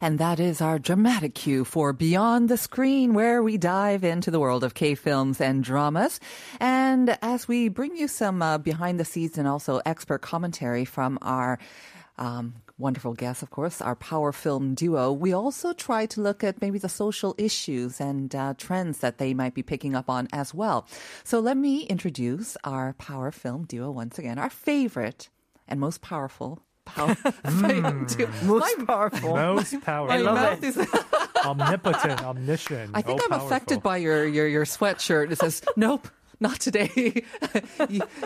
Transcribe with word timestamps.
And 0.00 0.18
that 0.18 0.38
is 0.38 0.60
our 0.60 0.78
dramatic 0.78 1.34
cue 1.34 1.64
for 1.64 1.92
Beyond 1.92 2.48
the 2.48 2.56
Screen, 2.56 3.14
where 3.14 3.42
we 3.42 3.56
dive 3.56 4.04
into 4.04 4.30
the 4.30 4.40
world 4.40 4.62
of 4.62 4.74
K 4.74 4.94
films 4.94 5.40
and 5.40 5.64
dramas. 5.64 6.20
And 6.60 7.16
as 7.22 7.48
we 7.48 7.68
bring 7.68 7.96
you 7.96 8.08
some 8.08 8.42
uh, 8.42 8.58
behind 8.58 9.00
the 9.00 9.04
scenes 9.04 9.38
and 9.38 9.48
also 9.48 9.80
expert 9.86 10.20
commentary 10.20 10.84
from 10.84 11.18
our 11.22 11.58
um, 12.18 12.54
wonderful 12.78 13.14
guests, 13.14 13.42
of 13.42 13.50
course, 13.50 13.80
our 13.80 13.96
power 13.96 14.32
film 14.32 14.74
duo, 14.74 15.12
we 15.12 15.32
also 15.32 15.72
try 15.72 16.04
to 16.06 16.20
look 16.20 16.44
at 16.44 16.60
maybe 16.60 16.78
the 16.78 16.88
social 16.88 17.34
issues 17.38 18.00
and 18.00 18.34
uh, 18.34 18.54
trends 18.58 18.98
that 18.98 19.18
they 19.18 19.32
might 19.32 19.54
be 19.54 19.62
picking 19.62 19.94
up 19.94 20.10
on 20.10 20.28
as 20.32 20.52
well. 20.52 20.86
So 21.24 21.40
let 21.40 21.56
me 21.56 21.82
introduce 21.84 22.56
our 22.64 22.92
power 22.94 23.30
film 23.30 23.64
duo 23.64 23.90
once 23.90 24.18
again, 24.18 24.38
our 24.38 24.50
favorite 24.50 25.30
and 25.66 25.80
most 25.80 26.02
powerful 26.02 26.62
power 26.86 27.14
film 27.14 28.06
duo. 28.06 28.28
Most 28.44 28.86
powerful. 28.86 29.34
Most 29.36 29.72
My 29.74 29.80
powerful. 29.80 30.24
mouth 30.34 30.64
is- 30.64 30.78
Omnipotent, 31.44 32.22
omniscient. 32.24 32.90
I 32.94 33.02
think 33.02 33.20
oh, 33.20 33.24
I'm 33.24 33.30
powerful. 33.30 33.46
affected 33.48 33.82
by 33.82 33.98
your, 33.98 34.26
your, 34.26 34.48
your 34.48 34.64
sweatshirt. 34.64 35.30
It 35.30 35.38
says, 35.38 35.62
nope. 35.76 36.08
Not 36.38 36.60
today. 36.60 37.22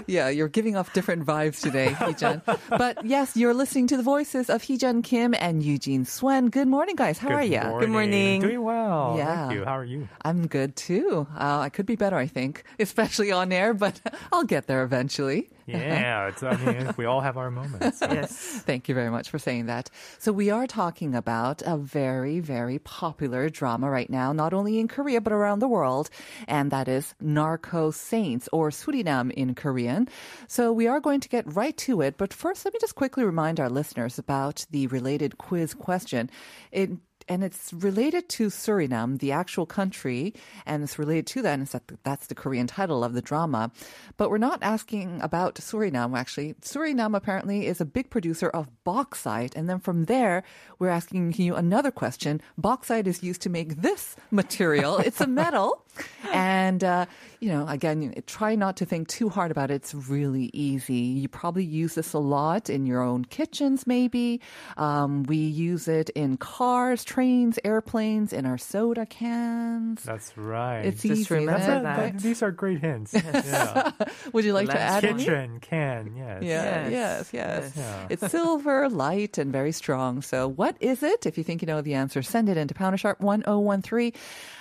Yeah, 0.09 0.31
you're 0.31 0.49
giving 0.49 0.75
off 0.75 0.93
different 0.93 1.25
vibes 1.25 1.63
today, 1.63 1.91
Heejun. 1.95 2.43
But 2.69 3.07
yes, 3.07 3.37
you're 3.37 3.55
listening 3.55 3.87
to 3.87 3.97
the 3.97 4.03
voices 4.03 4.51
of 4.51 4.63
Heejun 4.63 5.05
Kim 5.05 5.33
and 5.39 5.63
Eugene 5.63 6.05
Swen. 6.05 6.49
Good 6.49 6.67
morning, 6.67 6.97
guys. 6.97 7.19
How 7.19 7.29
Good 7.29 7.35
are 7.37 7.45
you? 7.45 7.61
Morning. 7.61 7.91
morning. 7.93 8.41
Doing 8.41 8.63
well. 8.65 9.15
Yeah. 9.17 9.47
Thank 9.47 9.53
you. 9.61 9.65
How 9.65 9.79
are 9.79 9.85
you? 9.85 10.09
I'm 10.25 10.49
good 10.49 10.75
too. 10.75 11.29
Uh, 11.39 11.59
I 11.61 11.69
could 11.69 11.87
be 11.87 11.95
better, 11.95 12.17
I 12.17 12.27
think, 12.27 12.65
especially 12.81 13.31
on 13.31 13.53
air, 13.53 13.75
but 13.75 14.01
I'll 14.33 14.43
get 14.43 14.67
there 14.67 14.83
eventually. 14.83 15.49
Yeah. 15.67 16.09
It's, 16.31 16.43
I 16.43 16.57
mean, 16.57 16.95
we 16.97 17.07
all 17.07 17.21
have 17.21 17.37
our 17.37 17.51
moments. 17.51 18.01
Yes. 18.11 18.63
Thank 18.67 18.89
you 18.89 18.95
very 18.95 19.11
much 19.11 19.31
for 19.31 19.39
saying 19.39 19.67
that. 19.67 19.89
So 20.19 20.33
we 20.33 20.51
are 20.51 20.67
talking 20.67 21.15
about 21.15 21.63
a 21.65 21.77
very, 21.77 22.41
very 22.41 22.79
popular 22.81 23.49
drama 23.49 23.89
right 23.91 24.11
now, 24.11 24.33
not 24.33 24.53
only 24.53 24.79
in 24.79 24.89
Korea, 24.89 25.21
but 25.21 25.33
around 25.33 25.61
the 25.61 25.69
world. 25.69 26.11
And 26.49 26.71
that 26.71 26.89
is 26.89 27.15
Narco 27.21 27.91
Saints 27.91 28.49
or 28.53 28.71
Surinam 28.71 29.31
in 29.33 29.55
Korean. 29.55 30.09
So 30.49 30.73
we 30.73 30.87
are 30.89 31.01
going 31.01 31.21
to 31.21 31.29
get 31.29 31.53
right 31.55 31.77
to 31.79 32.01
it. 32.01 32.17
But 32.17 32.33
first, 32.33 32.65
let 32.65 32.75
me 32.75 32.81
just 32.81 32.95
quickly 32.95 33.25
remind 33.25 33.61
our 33.61 33.71
listeners 33.71 34.19
about 34.19 34.67
the 34.71 34.87
related 34.89 35.39
quiz 35.39 35.75
question. 35.75 36.31
It 36.73 36.91
and 37.31 37.45
it's 37.45 37.73
related 37.73 38.29
to 38.29 38.49
Suriname, 38.49 39.21
the 39.21 39.31
actual 39.31 39.65
country, 39.65 40.35
and 40.67 40.83
it's 40.83 40.99
related 40.99 41.29
to 41.29 41.43
that, 41.43 41.55
and 41.55 41.63
it's 41.63 41.73
that 41.73 41.85
that's 42.03 42.27
the 42.27 42.35
Korean 42.35 42.67
title 42.67 43.05
of 43.05 43.15
the 43.15 43.23
drama. 43.23 43.71
But 44.17 44.31
we're 44.31 44.39
not 44.39 44.59
asking 44.63 45.21
about 45.23 45.55
Suriname, 45.55 46.19
actually. 46.19 46.55
Suriname 46.55 47.17
apparently 47.17 47.69
is 47.69 47.81
a 47.81 47.85
big 47.85 48.11
producer 48.11 48.49
of 48.49 48.69
bauxite, 48.83 49.55
and 49.55 49.71
then 49.71 49.79
from 49.79 50.07
there, 50.07 50.43
we're 50.81 50.89
asking 50.89 51.33
you 51.35 51.55
another 51.55 51.93
question. 51.93 52.43
Bauxite 52.59 53.07
is 53.07 53.23
used 53.23 53.43
to 53.43 53.49
make 53.49 53.81
this 53.81 54.17
material. 54.33 54.99
it's 54.99 55.21
a 55.21 55.29
metal, 55.29 55.87
and 56.33 56.83
uh, 56.83 57.07
you 57.41 57.49
know, 57.49 57.67
again, 57.69 58.13
try 58.27 58.55
not 58.55 58.77
to 58.79 58.85
think 58.85 59.07
too 59.09 59.29
hard 59.29 59.51
about 59.51 59.71
it. 59.71 59.75
It's 59.75 59.95
really 59.95 60.51
easy. 60.53 60.95
You 60.95 61.29
probably 61.29 61.65
use 61.65 61.95
this 61.95 62.13
a 62.13 62.19
lot 62.19 62.69
in 62.69 62.87
your 62.87 63.03
own 63.03 63.25
kitchens, 63.25 63.87
maybe. 63.87 64.41
Um, 64.77 65.23
we 65.23 65.37
use 65.37 65.87
it 65.87 66.11
in 66.11 66.37
cars, 66.37 67.05
trains, 67.05 67.20
airplanes, 67.65 68.33
in 68.33 68.47
our 68.47 68.59
soda 68.59 69.05
cans. 69.07 70.03
That's 70.03 70.37
right. 70.37 70.81
It's 70.83 71.03
Just 71.03 71.21
easy. 71.23 71.35
remember 71.35 71.61
isn't 71.61 71.83
that. 71.83 72.19
These 72.19 72.43
are 72.43 72.51
great 72.51 72.81
hints. 72.81 73.15
Yeah. 73.41 73.93
Would 74.33 74.45
you 74.45 74.53
like 74.53 74.69
to 74.69 74.75
Last 74.75 74.93
add 74.99 75.05
any? 75.05 75.19
Kitchen, 75.25 75.61
can, 75.61 76.15
yes. 76.17 76.43
Yeah, 76.43 76.89
yes, 76.89 77.31
Yes. 77.33 77.33
yes. 77.33 77.73
Yeah. 77.77 78.07
It's 78.11 78.27
silver, 78.31 78.89
light, 78.89 79.39
and 79.39 79.53
very 79.53 79.73
strong. 79.73 80.23
So, 80.23 80.49
what 80.49 80.77
is 80.81 81.03
it? 81.03 81.27
If 81.27 81.37
you 81.39 81.45
think 81.45 81.63
you 81.63 81.67
know 81.67 81.81
the 81.83 81.95
answer, 81.95 82.23
send 82.23 82.49
it 82.49 82.57
into 82.57 82.75
Pounder 82.75 82.97
Sharp 82.99 83.21
1013. 83.21 84.13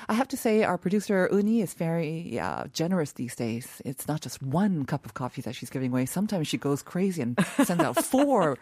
I 0.10 0.14
have 0.14 0.28
to 0.30 0.38
say, 0.38 0.64
our 0.64 0.80
producer, 0.80 1.30
Uni, 1.32 1.62
is 1.62 1.76
very 1.76 2.40
uh, 2.40 2.64
generous 2.74 3.12
these 3.12 3.36
days. 3.36 3.80
It's 3.86 4.08
not 4.08 4.22
just 4.22 4.42
one 4.42 4.86
cup 4.86 5.06
of 5.06 5.14
coffee 5.14 5.44
that 5.44 5.54
she's 5.54 5.70
giving 5.70 5.92
away. 5.92 6.08
Sometimes 6.08 6.48
she 6.48 6.58
goes 6.58 6.82
crazy 6.82 7.22
and 7.22 7.40
sends 7.64 7.84
out 7.84 8.04
four 8.04 8.56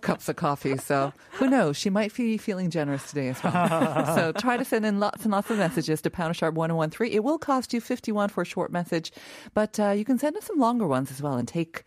cups 0.00 0.28
of 0.28 0.34
coffee. 0.34 0.76
So, 0.76 1.12
who 1.34 1.48
knows? 1.48 1.76
She 1.76 1.88
might 1.88 2.12
be 2.16 2.36
feeling 2.36 2.68
generous 2.68 3.08
today 3.08 3.28
as 3.28 3.40
well. 3.44 4.06
so, 4.16 4.32
try 4.32 4.56
to 4.56 4.64
send 4.64 4.84
in 4.84 4.98
lots 4.98 5.22
and 5.22 5.30
lots 5.30 5.48
of 5.52 5.58
messages 5.58 6.02
to 6.02 6.10
Pounder 6.10 6.34
Sharp 6.34 6.56
1013. 6.56 7.14
It 7.14 7.22
will 7.22 7.38
cost 7.38 7.72
you 7.72 7.80
51 7.80 8.30
for 8.30 8.42
a 8.42 8.44
short 8.44 8.72
message, 8.72 9.12
but 9.54 9.78
uh, 9.78 9.90
you 9.90 10.04
can 10.04 10.18
send 10.18 10.36
us 10.36 10.46
some 10.46 10.58
longer 10.58 10.88
ones 10.88 11.12
as 11.12 11.22
well 11.22 11.34
and 11.34 11.46
take 11.46 11.84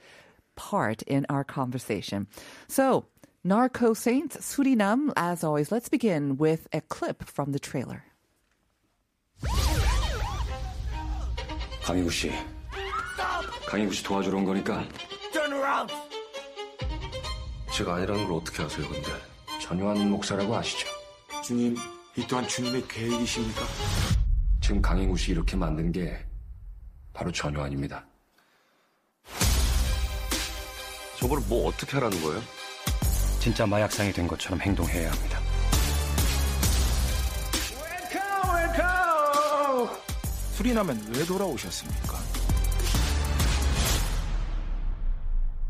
part 0.55 1.01
in 1.01 1.25
our 1.27 1.44
conversation. 1.44 2.27
So, 2.69 3.07
Narco 3.44 3.94
Saints, 3.94 4.38
Surinam, 4.38 5.11
as 5.17 5.44
always, 5.44 5.69
let's 5.69 5.89
begin 5.89 6.38
with 6.38 6.69
a 6.71 6.79
clip 6.79 7.23
from 7.23 7.51
the 7.51 7.59
trailer. 7.59 8.05
강희구 11.84 12.09
씨. 12.12 12.31
강희구 13.68 13.94
씨 13.94 14.03
도와주러 14.03 14.38
온 14.38 14.46
거니까. 14.46 14.84
제가 17.74 17.96
아니라는 17.96 18.28
걸 18.28 18.38
어떻게 18.38 18.63
아세요, 18.63 18.88
근데? 18.88 19.12
전요한 19.62 20.09
목사라고 20.09 20.56
아시죠? 20.56 20.88
주님, 21.44 21.75
이 22.16 22.25
또한 22.28 22.47
주님의 22.47 22.88
계획이십니까? 22.88 23.62
지금 24.62 24.81
강희구 24.81 25.18
씨 25.18 25.31
이렇게 25.31 25.56
만든 25.56 25.91
게 25.91 26.24
바로 27.13 27.31
전요한입니다. 27.31 28.06
저걸 31.19 31.40
뭐 31.47 31.68
어떻게 31.69 31.94
하라는 31.94 32.22
거예요? 32.22 32.41
진짜 33.40 33.66
마약상이 33.66 34.12
된 34.13 34.28
것처럼 34.28 34.62
행동해야 34.62 35.12
합니다. 35.12 35.41
수리나면 40.56 41.13
왜 41.16 41.25
돌아오셨습니까? 41.25 42.19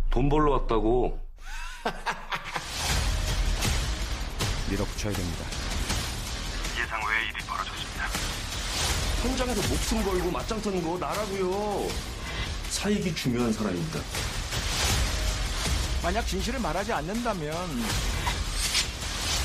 돈 0.10 0.28
벌러 0.28 0.54
왔다고. 0.54 1.20
밀어붙여야 4.70 5.14
됩니다. 5.14 5.46
예상 6.80 7.00
외의 7.08 7.28
일이 7.30 7.44
벌어졌습니다. 7.46 8.08
현장에서 9.22 9.68
목숨 9.70 10.04
걸고 10.04 10.32
맞짱 10.32 10.62
뜨는 10.62 10.84
거 10.84 10.98
나라고요. 10.98 11.88
사익이 12.70 13.14
중요한 13.16 13.54
사람입니다. 13.54 14.00
만약 16.04 16.26
진실을 16.26 16.60
말하지 16.60 16.92
않는다면 16.94 17.54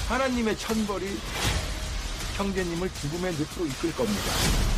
하나님의 0.08 0.56
천벌이 0.56 1.20
형제님을 2.36 2.90
죽음의 2.94 3.32
늪으로 3.32 3.66
이끌 3.66 3.92
겁니다. 3.94 4.75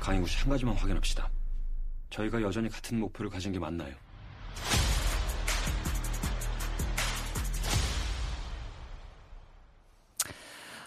강희구 0.00 0.26
씨 0.26 0.38
한 0.38 0.48
가지만 0.50 0.74
확인합시다. 0.76 1.28
저희가 2.10 2.40
여전히 2.42 2.68
같은 2.68 2.98
목표를 2.98 3.30
가진 3.30 3.52
게 3.52 3.58
맞나요? 3.58 3.94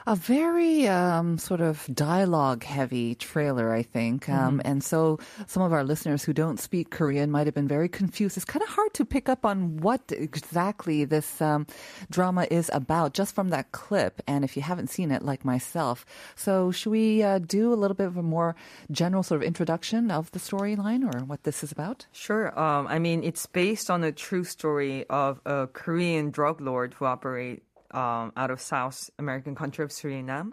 A 0.07 0.15
very 0.15 0.87
um, 0.87 1.37
sort 1.37 1.61
of 1.61 1.87
dialogue 1.93 2.63
heavy 2.63 3.13
trailer, 3.15 3.73
I 3.73 3.83
think. 3.83 4.27
Um, 4.29 4.61
And 4.65 4.83
so 4.83 5.19
some 5.47 5.63
of 5.63 5.73
our 5.73 5.83
listeners 5.83 6.23
who 6.23 6.33
don't 6.33 6.59
speak 6.59 6.89
Korean 6.89 7.29
might 7.29 7.45
have 7.45 7.53
been 7.53 7.67
very 7.67 7.89
confused. 7.89 8.37
It's 8.37 8.45
kind 8.45 8.63
of 8.63 8.69
hard 8.69 8.93
to 8.95 9.05
pick 9.05 9.29
up 9.29 9.45
on 9.45 9.77
what 9.77 10.01
exactly 10.09 11.05
this 11.05 11.41
um, 11.41 11.67
drama 12.09 12.47
is 12.49 12.69
about 12.73 13.13
just 13.13 13.35
from 13.35 13.49
that 13.49 13.71
clip. 13.71 14.21
And 14.27 14.43
if 14.43 14.55
you 14.55 14.63
haven't 14.63 14.89
seen 14.89 15.11
it, 15.11 15.21
like 15.21 15.45
myself. 15.45 16.05
So 16.35 16.71
should 16.71 16.91
we 16.91 17.21
uh, 17.21 17.39
do 17.39 17.73
a 17.73 17.77
little 17.77 17.95
bit 17.95 18.07
of 18.07 18.17
a 18.17 18.23
more 18.23 18.55
general 18.89 19.23
sort 19.23 19.41
of 19.41 19.47
introduction 19.47 20.09
of 20.09 20.31
the 20.31 20.39
storyline 20.39 21.03
or 21.03 21.23
what 21.25 21.43
this 21.43 21.63
is 21.63 21.71
about? 21.71 22.07
Sure. 22.11 22.57
Um, 22.57 22.87
I 22.87 22.97
mean, 22.97 23.23
it's 23.23 23.45
based 23.45 23.91
on 23.91 24.03
a 24.03 24.11
true 24.11 24.43
story 24.43 25.05
of 25.09 25.41
a 25.45 25.67
Korean 25.67 26.31
drug 26.31 26.61
lord 26.61 26.95
who 26.95 27.05
operate 27.05 27.63
um, 27.93 28.31
out 28.35 28.51
of 28.51 28.61
South 28.61 29.09
American 29.19 29.55
country 29.55 29.83
of 29.83 29.91
Suriname. 29.91 30.51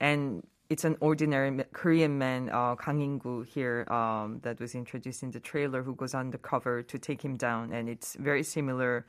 And 0.00 0.46
it's 0.68 0.84
an 0.84 0.96
ordinary 1.00 1.64
Korean 1.72 2.18
man, 2.18 2.50
uh, 2.50 2.74
Kang 2.74 3.00
In-gu 3.00 3.42
here, 3.42 3.86
um, 3.90 4.40
that 4.42 4.58
was 4.58 4.74
introduced 4.74 5.22
in 5.22 5.30
the 5.30 5.40
trailer, 5.40 5.82
who 5.82 5.94
goes 5.94 6.14
undercover 6.14 6.82
to 6.82 6.98
take 6.98 7.24
him 7.24 7.36
down, 7.36 7.72
and 7.72 7.88
it's 7.88 8.16
very 8.16 8.42
similar 8.42 9.06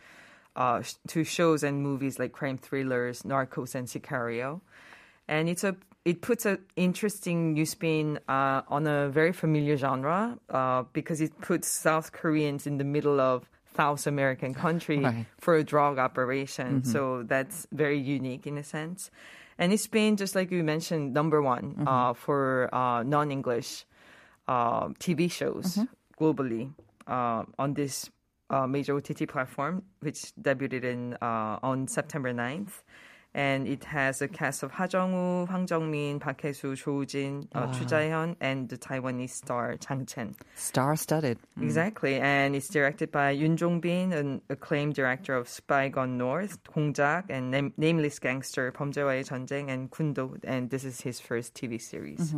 uh, 0.56 0.84
to 1.08 1.24
shows 1.24 1.64
and 1.64 1.82
movies 1.82 2.20
like 2.20 2.32
crime 2.32 2.58
thrillers, 2.58 3.24
Narcos, 3.24 3.76
and 3.76 3.88
Sicario. 3.88 4.62
And 5.28 5.50
it's 5.50 5.64
a 5.64 5.76
it 6.06 6.22
puts 6.22 6.46
an 6.46 6.60
interesting 6.78 7.54
new 7.54 7.66
spin 7.66 8.18
uh, 8.30 8.62
on 8.70 8.88
a 8.88 9.10
very 9.10 9.34
familiar 9.34 9.76
genre 9.76 10.40
uh, 10.50 10.84
because 10.94 11.20
it 11.20 11.42
puts 11.42 11.68
South 11.68 12.14
Koreans 12.14 12.66
in 12.66 12.78
the 12.78 12.86
middle 12.86 13.20
of 13.20 13.50
South 13.78 14.08
American 14.08 14.54
country 14.54 15.00
Right. 15.00 15.26
for 15.40 15.56
a 15.56 15.64
drug 15.64 15.98
operation. 16.00 16.84
So 16.84 17.24
that's 17.24 17.68
very 17.72 18.00
unique 18.00 18.48
in 18.50 18.58
a 18.58 18.64
sense. 18.64 19.12
And 19.60 19.72
it's 19.74 19.88
been 19.88 20.18
just 20.18 20.34
like 20.36 20.52
you 20.52 20.64
mentioned, 20.64 21.14
number 21.14 21.42
one 21.42 21.76
uh, 21.86 22.14
for 22.14 22.70
uh, 22.74 23.04
non-English 23.04 23.86
uh, 24.48 24.90
TV 25.00 25.30
shows 25.32 25.80
globally 26.20 26.74
uh, 27.08 27.44
on 27.58 27.74
this 27.74 28.10
uh, 28.50 28.66
major 28.66 28.96
OTT 28.96 29.28
platform, 29.28 29.84
which 30.00 30.32
debuted 30.42 30.84
in 30.84 31.14
uh, 31.22 31.60
on 31.62 31.88
September 31.88 32.34
9th 32.34 32.82
And 33.37 33.67
it 33.67 33.85
has 33.85 34.21
a 34.21 34.29
cast 34.29 34.63
of 34.63 34.73
Ha 34.73 34.87
Jung-woo, 34.93 35.47
Hwang 35.47 35.67
Jung-min, 35.67 36.21
Park 36.21 36.43
Hae-soo, 36.43 36.77
Cho 36.77 37.03
Jin, 37.07 37.49
uh, 37.55 37.73
Chu 37.73 37.87
Jae-hyun, 37.87 38.37
and 38.43 38.69
the 38.69 38.77
Taiwanese 38.77 39.31
star 39.31 39.75
Chang 39.79 40.05
Chen. 40.05 40.35
Star-studded. 40.55 41.39
Exactly, 41.59 42.17
and 42.17 42.55
it's 42.55 42.69
directed 42.69 43.11
by 43.11 43.35
Yoon 43.35 43.57
Jong-bin, 43.57 44.13
an 44.13 44.43
acclaimed 44.51 44.93
director 44.93 45.35
of 45.35 45.49
Spy 45.49 45.89
Gone 45.89 46.19
North, 46.19 46.63
공작, 46.65 47.31
and 47.31 47.51
Name- 47.51 47.73
Nameless 47.79 48.19
Gangster, 48.19 48.71
범죄와의 48.71 49.25
전쟁, 49.25 49.71
and 49.71 49.91
군도, 49.91 50.37
and 50.45 50.69
this 50.69 50.85
is 50.85 51.01
his 51.01 51.19
first 51.19 51.55
TV 51.55 51.81
series. 51.81 52.35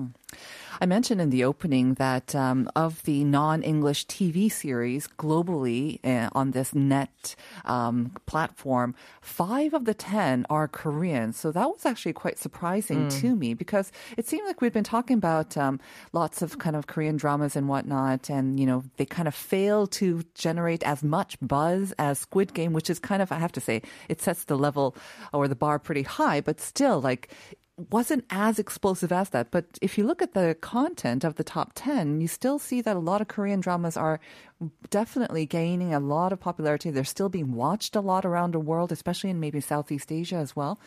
I 0.80 0.86
mentioned 0.86 1.20
in 1.20 1.30
the 1.30 1.42
opening 1.44 1.94
that 1.94 2.36
um, 2.36 2.68
of 2.76 3.02
the 3.02 3.24
non-English 3.24 4.06
TV 4.06 4.50
series 4.50 5.08
globally 5.18 5.98
uh, 6.04 6.30
on 6.32 6.52
this 6.52 6.72
net 6.72 7.34
um, 7.64 8.12
platform, 8.26 8.94
five 9.20 9.74
of 9.74 9.86
the 9.86 9.94
ten 9.94 10.46
are 10.48 10.68
Korean. 10.89 11.33
So 11.33 11.51
that 11.51 11.69
was 11.69 11.85
actually 11.85 12.13
quite 12.13 12.39
surprising 12.39 13.09
to 13.09 13.35
me 13.35 13.53
because 13.53 13.91
it 14.17 14.27
seemed 14.27 14.47
like 14.47 14.59
we'd 14.59 14.73
been 14.73 14.83
talking 14.83 15.17
about 15.17 15.55
um, 15.55 15.79
lots 16.13 16.41
of 16.41 16.57
kind 16.57 16.75
of 16.75 16.87
Korean 16.87 17.15
dramas 17.15 17.55
and 17.55 17.69
whatnot, 17.69 18.29
and 18.29 18.59
you 18.59 18.65
know 18.65 18.83
they 18.97 19.05
kind 19.05 19.27
of 19.27 19.35
fail 19.35 19.85
to 20.01 20.23
generate 20.33 20.83
as 20.83 21.03
much 21.03 21.37
buzz 21.41 21.93
as 21.99 22.17
Squid 22.19 22.55
Game, 22.55 22.73
which 22.73 22.89
is 22.89 22.97
kind 22.97 23.21
of 23.21 23.31
I 23.31 23.37
have 23.37 23.51
to 23.53 23.61
say 23.61 23.83
it 24.07 24.19
sets 24.19 24.45
the 24.45 24.57
level 24.57 24.95
or 25.31 25.47
the 25.47 25.55
bar 25.55 25.77
pretty 25.77 26.03
high, 26.03 26.41
but 26.41 26.59
still 26.59 26.99
like 26.99 27.31
wasn't 27.91 28.25
as 28.29 28.59
explosive 28.59 29.11
as 29.11 29.29
that. 29.29 29.51
But 29.51 29.65
if 29.81 29.97
you 29.97 30.05
look 30.05 30.21
at 30.21 30.33
the 30.33 30.55
content 30.59 31.23
of 31.23 31.35
the 31.35 31.43
top 31.43 31.71
10, 31.75 32.21
you 32.21 32.27
still 32.27 32.59
see 32.59 32.81
that 32.81 32.95
a 32.95 32.99
lot 32.99 33.21
of 33.21 33.27
Korean 33.27 33.59
dramas 33.59 33.95
are 33.95 34.19
definitely 34.89 35.45
gaining 35.45 35.93
a 35.93 35.99
lot 35.99 36.33
of 36.33 36.39
popularity. 36.39 36.91
They're 36.91 37.03
still 37.03 37.29
being 37.29 37.53
watched 37.53 37.95
a 37.95 38.01
lot 38.01 38.25
around 38.25 38.53
the 38.53 38.59
world, 38.59 38.91
especially 38.91 39.29
in 39.29 39.39
maybe 39.39 39.61
Southeast 39.61 40.11
Asia 40.11 40.35
as 40.35 40.55
well. 40.55 40.79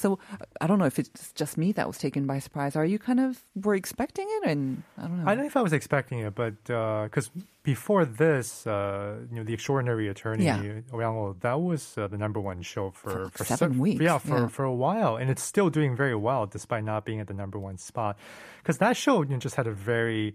So 0.00 0.18
I 0.60 0.66
don't 0.66 0.78
know 0.78 0.86
if 0.86 0.98
it's 0.98 1.32
just 1.32 1.58
me 1.58 1.72
that 1.72 1.86
was 1.86 1.98
taken 1.98 2.26
by 2.26 2.38
surprise. 2.38 2.74
Are 2.74 2.84
you 2.86 2.98
kind 2.98 3.20
of 3.20 3.38
were 3.54 3.74
expecting 3.74 4.26
it? 4.36 4.48
And 4.50 4.82
I 4.98 5.02
don't 5.02 5.18
know. 5.24 5.30
I 5.30 5.34
don't 5.34 5.44
know 5.44 5.46
if 5.46 5.56
I 5.56 5.62
was 5.62 5.72
expecting 5.74 6.20
it, 6.20 6.34
but 6.34 6.54
because 6.64 7.30
before 7.62 8.04
this, 8.06 8.66
uh, 8.66 9.16
you 9.30 9.36
know, 9.36 9.44
the 9.44 9.52
Extraordinary 9.52 10.08
Attorney, 10.08 10.44
Yeah. 10.46 10.80
That 11.40 11.60
was 11.60 11.96
uh, 11.98 12.08
the 12.08 12.16
number 12.18 12.40
one 12.40 12.62
show 12.62 12.90
for, 12.90 13.10
For 13.10 13.38
for 13.38 13.44
seven 13.44 13.74
se- 13.74 13.78
weeks, 13.78 14.00
Yeah, 14.02 14.18
for 14.18 14.38
yeah. 14.38 14.46
for 14.48 14.64
a 14.64 14.74
while, 14.74 15.16
and 15.16 15.30
it's 15.30 15.42
still 15.42 15.68
doing 15.70 15.94
very 15.94 16.16
well 16.16 16.46
despite 16.46 16.84
not 16.84 17.04
being 17.04 17.20
at 17.20 17.26
the 17.26 17.34
number 17.34 17.58
one 17.58 17.76
spot. 17.76 18.16
Because 18.62 18.78
that 18.78 18.96
show 18.96 19.22
you 19.22 19.28
know, 19.30 19.38
just 19.38 19.56
had 19.56 19.66
a 19.66 19.72
very 19.72 20.34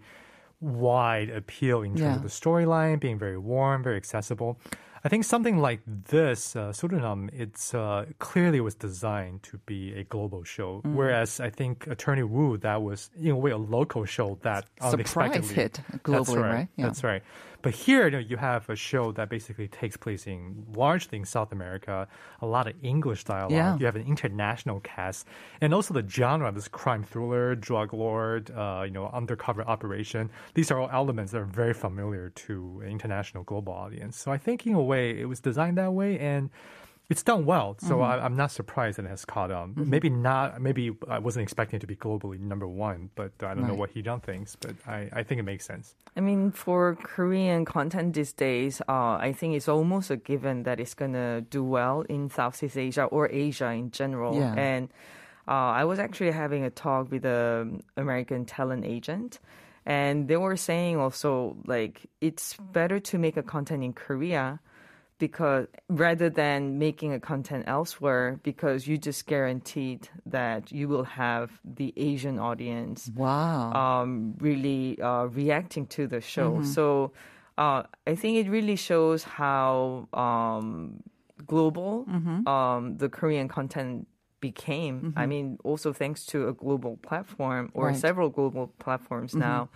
wide 0.60 1.28
appeal 1.30 1.82
in 1.82 1.90
terms 1.90 2.00
Yeah. 2.00 2.16
of 2.16 2.22
the 2.22 2.28
storyline, 2.28 2.98
being 3.00 3.18
very 3.18 3.36
warm, 3.38 3.82
very 3.82 3.96
accessible. 3.96 4.58
I 5.06 5.08
think 5.08 5.22
something 5.22 5.58
like 5.58 5.82
this, 5.86 6.56
uh, 6.56 6.70
Surinam, 6.70 7.30
it's 7.32 7.72
uh, 7.72 8.06
clearly 8.18 8.60
was 8.60 8.74
designed 8.74 9.44
to 9.44 9.58
be 9.58 9.94
a 9.94 10.02
global 10.02 10.42
show. 10.42 10.82
Mm. 10.84 10.94
Whereas 10.94 11.38
I 11.38 11.48
think 11.48 11.86
Attorney 11.86 12.24
Wu, 12.24 12.56
that 12.58 12.82
was 12.82 13.10
in 13.16 13.30
a 13.30 13.36
way 13.36 13.52
a 13.52 13.56
local 13.56 14.04
show 14.04 14.36
that 14.42 14.64
Surprise 14.80 14.94
unexpectedly 14.94 15.54
hit 15.54 15.80
That's 15.92 16.02
globally, 16.02 16.42
right? 16.42 16.52
right? 16.52 16.68
Yeah. 16.74 16.86
That's 16.86 17.04
right. 17.04 17.22
But 17.62 17.74
here, 17.74 18.04
you, 18.04 18.10
know, 18.10 18.18
you 18.18 18.36
have 18.36 18.68
a 18.68 18.76
show 18.76 19.12
that 19.12 19.28
basically 19.28 19.68
takes 19.68 19.96
place 19.96 20.26
in 20.26 20.64
largely 20.74 21.18
in 21.18 21.24
South 21.24 21.52
America, 21.52 22.06
a 22.40 22.46
lot 22.46 22.66
of 22.66 22.74
English 22.82 23.24
dialogue. 23.24 23.52
Yeah. 23.52 23.76
You 23.78 23.86
have 23.86 23.96
an 23.96 24.06
international 24.06 24.80
cast, 24.80 25.26
and 25.60 25.74
also 25.74 25.94
the 25.94 26.06
genre, 26.08 26.50
this 26.52 26.68
crime 26.68 27.02
thriller, 27.02 27.54
drug 27.54 27.92
lord, 27.92 28.50
uh, 28.50 28.82
you 28.84 28.92
know, 28.92 29.10
undercover 29.12 29.62
operation. 29.62 30.30
These 30.54 30.70
are 30.70 30.80
all 30.80 30.90
elements 30.90 31.32
that 31.32 31.38
are 31.38 31.44
very 31.44 31.74
familiar 31.74 32.30
to 32.30 32.80
an 32.84 32.90
international 32.90 33.44
global 33.44 33.72
audience. 33.72 34.16
So 34.16 34.30
I 34.30 34.38
think, 34.38 34.66
in 34.66 34.74
a 34.74 34.82
way, 34.82 35.18
it 35.20 35.26
was 35.26 35.40
designed 35.40 35.78
that 35.78 35.92
way, 35.92 36.18
and 36.18 36.50
it's 37.08 37.22
done 37.22 37.44
well. 37.46 37.76
So 37.78 38.00
I, 38.00 38.24
I'm 38.24 38.34
not 38.34 38.50
surprised 38.50 38.98
that 38.98 39.04
it 39.04 39.08
has 39.08 39.24
caught 39.24 39.52
on. 39.52 39.74
Maybe 39.76 40.10
not. 40.10 40.60
Maybe 40.60 40.90
I 41.08 41.20
wasn't 41.20 41.44
expecting 41.44 41.76
it 41.76 41.80
to 41.80 41.86
be 41.86 41.94
globally 41.94 42.40
number 42.40 42.66
one, 42.66 43.10
but 43.14 43.32
I 43.40 43.54
don't 43.54 43.68
know 43.68 43.74
what 43.74 43.94
Heejun 43.94 44.22
thinks. 44.22 44.56
But 44.56 44.74
I, 44.86 45.08
I 45.12 45.22
think 45.22 45.38
it 45.38 45.44
makes 45.44 45.64
sense. 45.64 45.94
I 46.16 46.20
mean, 46.20 46.50
for 46.50 46.96
Korean 46.96 47.64
content 47.64 48.14
these 48.14 48.32
days, 48.32 48.80
uh, 48.88 49.18
I 49.22 49.32
think 49.36 49.54
it's 49.54 49.68
almost 49.68 50.10
a 50.10 50.16
given 50.16 50.64
that 50.64 50.80
it's 50.80 50.94
gonna 50.94 51.42
do 51.42 51.62
well 51.62 52.00
in 52.08 52.28
Southeast 52.28 52.76
Asia 52.76 53.04
or 53.04 53.28
Asia 53.30 53.70
in 53.70 53.92
general. 53.92 54.34
Yeah. 54.34 54.54
And 54.54 54.88
uh, 55.46 55.78
I 55.78 55.84
was 55.84 56.00
actually 56.00 56.32
having 56.32 56.64
a 56.64 56.70
talk 56.70 57.12
with 57.12 57.24
an 57.24 57.84
American 57.96 58.46
talent 58.46 58.84
agent, 58.84 59.38
and 59.84 60.26
they 60.26 60.36
were 60.36 60.56
saying 60.56 60.96
also 60.96 61.56
like 61.66 62.00
it's 62.20 62.56
better 62.72 62.98
to 62.98 63.18
make 63.18 63.36
a 63.36 63.44
content 63.44 63.84
in 63.84 63.92
Korea 63.92 64.58
because 65.18 65.66
rather 65.88 66.28
than 66.28 66.78
making 66.78 67.12
a 67.12 67.20
content 67.20 67.64
elsewhere 67.66 68.38
because 68.42 68.86
you 68.86 68.98
just 68.98 69.26
guaranteed 69.26 70.08
that 70.26 70.70
you 70.72 70.88
will 70.88 71.04
have 71.04 71.50
the 71.64 71.92
Asian 71.96 72.38
audience 72.38 73.10
wow. 73.16 73.72
um, 73.72 74.34
really 74.38 75.00
uh, 75.00 75.24
reacting 75.24 75.86
to 75.86 76.06
the 76.06 76.20
show. 76.20 76.60
So 76.62 77.12
uh, 77.56 77.84
I 78.06 78.14
think 78.14 78.36
it 78.36 78.50
really 78.50 78.76
shows 78.76 79.24
how 79.24 80.08
um, 80.12 81.02
global 81.46 82.06
um, 82.46 82.96
the 82.98 83.08
Korean 83.08 83.48
content 83.48 84.06
became. 84.40 85.14
I 85.16 85.26
mean, 85.26 85.58
also 85.64 85.92
thanks 85.92 86.26
to 86.26 86.48
a 86.48 86.52
global 86.52 86.96
platform 86.98 87.70
or 87.74 87.86
Right. 87.88 87.96
several 87.96 88.28
global 88.28 88.68
platforms 88.78 89.34
now 89.34 89.68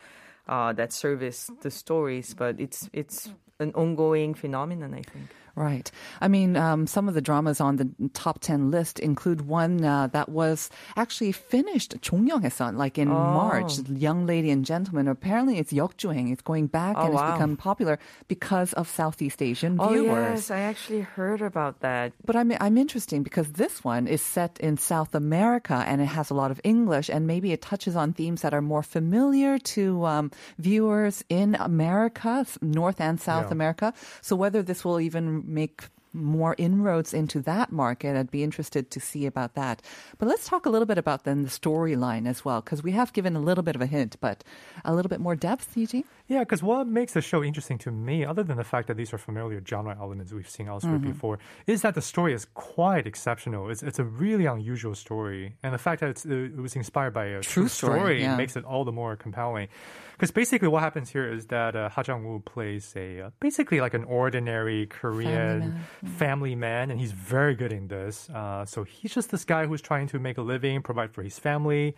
uh, 0.49 0.73
that 0.75 0.93
service 0.93 1.51
the 1.63 1.71
stories. 1.71 2.35
But 2.35 2.61
it's 2.61 2.91
it's 2.93 3.33
an 3.61 3.73
ongoing 3.75 4.35
phenomenon, 4.35 4.95
I 4.95 5.03
think. 5.03 5.29
Right. 5.58 5.90
I 6.20 6.28
mean, 6.28 6.58
um, 6.58 6.86
some 6.86 7.08
of 7.08 7.14
the 7.14 7.22
dramas 7.22 7.62
on 7.62 7.78
the 7.78 7.88
top 8.12 8.40
10 8.42 8.72
list 8.72 9.00
include 9.00 9.48
one 9.48 9.86
uh, 9.86 10.08
that 10.08 10.28
was 10.28 10.70
actually 10.98 11.32
finished, 11.32 11.96
종영했어, 12.02 12.76
like 12.76 12.98
in 12.98 13.08
March, 13.08 13.80
Young 13.88 14.26
Lady 14.26 14.52
and 14.52 14.66
Gentleman. 14.66 15.08
Apparently 15.08 15.58
it's 15.58 15.72
역주행. 15.72 16.30
It's 16.34 16.42
going 16.42 16.68
back 16.68 16.98
Oh, 17.00 17.06
and 17.06 17.14
it's 17.14 17.24
wow. 17.24 17.32
become 17.32 17.56
popular 17.56 17.98
because 18.28 18.74
of 18.74 18.90
Southeast 18.90 19.42
Asian 19.42 19.78
Oh 19.80 19.88
viewers. 19.94 20.50
yes, 20.50 20.52
I 20.52 20.60
actually 20.60 21.08
heard 21.16 21.42
about 21.42 21.80
that. 21.80 22.12
But 22.26 22.36
I'm 22.36 22.52
I'm 22.60 22.78
interesting 22.78 23.24
because 23.24 23.54
this 23.54 23.82
one 23.82 24.08
is 24.08 24.22
set 24.22 24.60
in 24.60 24.76
South 24.76 25.16
America 25.16 25.86
and 25.88 26.02
it 26.02 26.12
has 26.12 26.30
a 26.30 26.34
lot 26.36 26.52
of 26.52 26.60
English 26.66 27.08
and 27.08 27.28
maybe 27.28 27.54
it 27.54 27.62
touches 27.62 27.96
on 27.96 28.12
themes 28.12 28.42
that 28.42 28.54
are 28.54 28.62
more 28.62 28.84
familiar 28.84 29.58
to 29.72 30.04
um, 30.04 30.32
viewers 30.60 31.24
in 31.30 31.56
America, 31.56 32.46
North 32.62 33.00
and 33.00 33.22
South 33.22 33.48
Yeah. 33.48 33.56
America. 33.56 33.94
So 34.20 34.36
whether 34.36 34.62
this 34.62 34.84
will 34.84 35.00
even 35.00 35.39
make 35.45 35.89
more 36.13 36.55
inroads 36.59 37.15
into 37.15 37.41
that 37.43 37.71
market, 37.73 38.17
I'd 38.17 38.31
be 38.31 38.43
interested 38.43 38.91
to 38.91 39.01
see 39.01 39.27
about 39.27 39.55
that. 39.55 39.83
But 40.19 40.29
let's 40.29 40.49
talk 40.49 40.67
a 40.67 40.71
little 40.71 40.87
bit 40.87 40.99
about 40.99 41.25
then 41.25 41.43
the 41.43 41.49
storyline 41.51 42.27
as 42.27 42.45
well 42.45 42.61
because 42.61 42.83
we 42.83 42.93
have 42.93 43.13
given 43.13 43.37
a 43.37 43.41
little 43.41 43.63
bit 43.63 43.77
of 43.77 43.83
a 43.83 43.87
hint, 43.87 44.17
but 44.21 44.43
a 44.85 44.95
little 44.95 45.09
bit 45.09 45.21
more 45.21 45.37
depth, 45.37 45.77
Eugene. 45.77 46.05
Yeah, 46.29 46.41
because 46.41 46.63
what 46.63 46.87
makes 46.87 47.13
the 47.15 47.21
show 47.21 47.43
interesting 47.43 47.79
to 47.79 47.91
me, 47.91 48.25
other 48.25 48.43
than 48.43 48.57
the 48.57 48.65
fact 48.65 48.89
that 48.89 48.97
these 48.97 49.13
are 49.13 49.19
familiar 49.19 49.63
genre 49.67 49.97
elements 50.01 50.33
we've 50.33 50.49
seen 50.49 50.69
elsewhere 50.69 50.91
Mm-hmm. 50.91 51.11
before, 51.13 51.39
is 51.67 51.83
that 51.83 51.95
the 51.95 52.03
story 52.03 52.33
is 52.35 52.47
quite 52.55 53.07
exceptional. 53.07 53.71
It's, 53.71 53.83
it's 53.83 53.99
a 53.99 54.05
really 54.05 54.47
unusual 54.47 54.95
story. 54.95 55.55
And 55.63 55.73
the 55.73 55.79
fact 55.79 56.01
that 56.01 56.11
it's, 56.11 56.27
uh, 56.27 56.31
it 56.31 56.57
was 56.57 56.75
inspired 56.75 57.15
by 57.15 57.27
a 57.27 57.41
True 57.41 57.65
true, 57.65 57.69
story, 57.69 58.23
yeah. 58.23 58.37
makes 58.37 58.57
it 58.57 58.65
all 58.65 58.85
the 58.85 58.93
more 58.93 59.15
compelling. 59.17 59.69
Because 60.15 60.31
basically 60.33 60.69
what 60.69 60.83
happens 60.83 61.09
here 61.11 61.33
is 61.33 61.47
that 61.47 61.75
uh, 61.75 61.89
Ha 61.89 62.03
Jung-woo 62.07 62.41
plays 62.41 62.93
a, 62.97 63.23
uh, 63.23 63.31
basically 63.41 63.81
like 63.81 63.95
an 63.95 64.05
ordinary 64.05 64.87
Korean 64.87 65.81
family 66.05 66.55
man, 66.55 66.91
and 66.91 66.99
he's 66.99 67.13
very 67.13 67.55
good 67.55 67.73
in 67.73 67.89
this. 67.89 68.29
Uh, 68.31 68.65
so 68.65 68.85
he's 68.85 69.15
just 69.15 69.31
this 69.31 69.45
guy 69.45 69.67
who's 69.67 69.81
trying 69.81 70.07
to 70.09 70.19
make 70.19 70.39
a 70.39 70.43
living, 70.43 70.83
provide 70.83 71.13
for 71.13 71.23
his 71.23 71.39
family. 71.39 71.95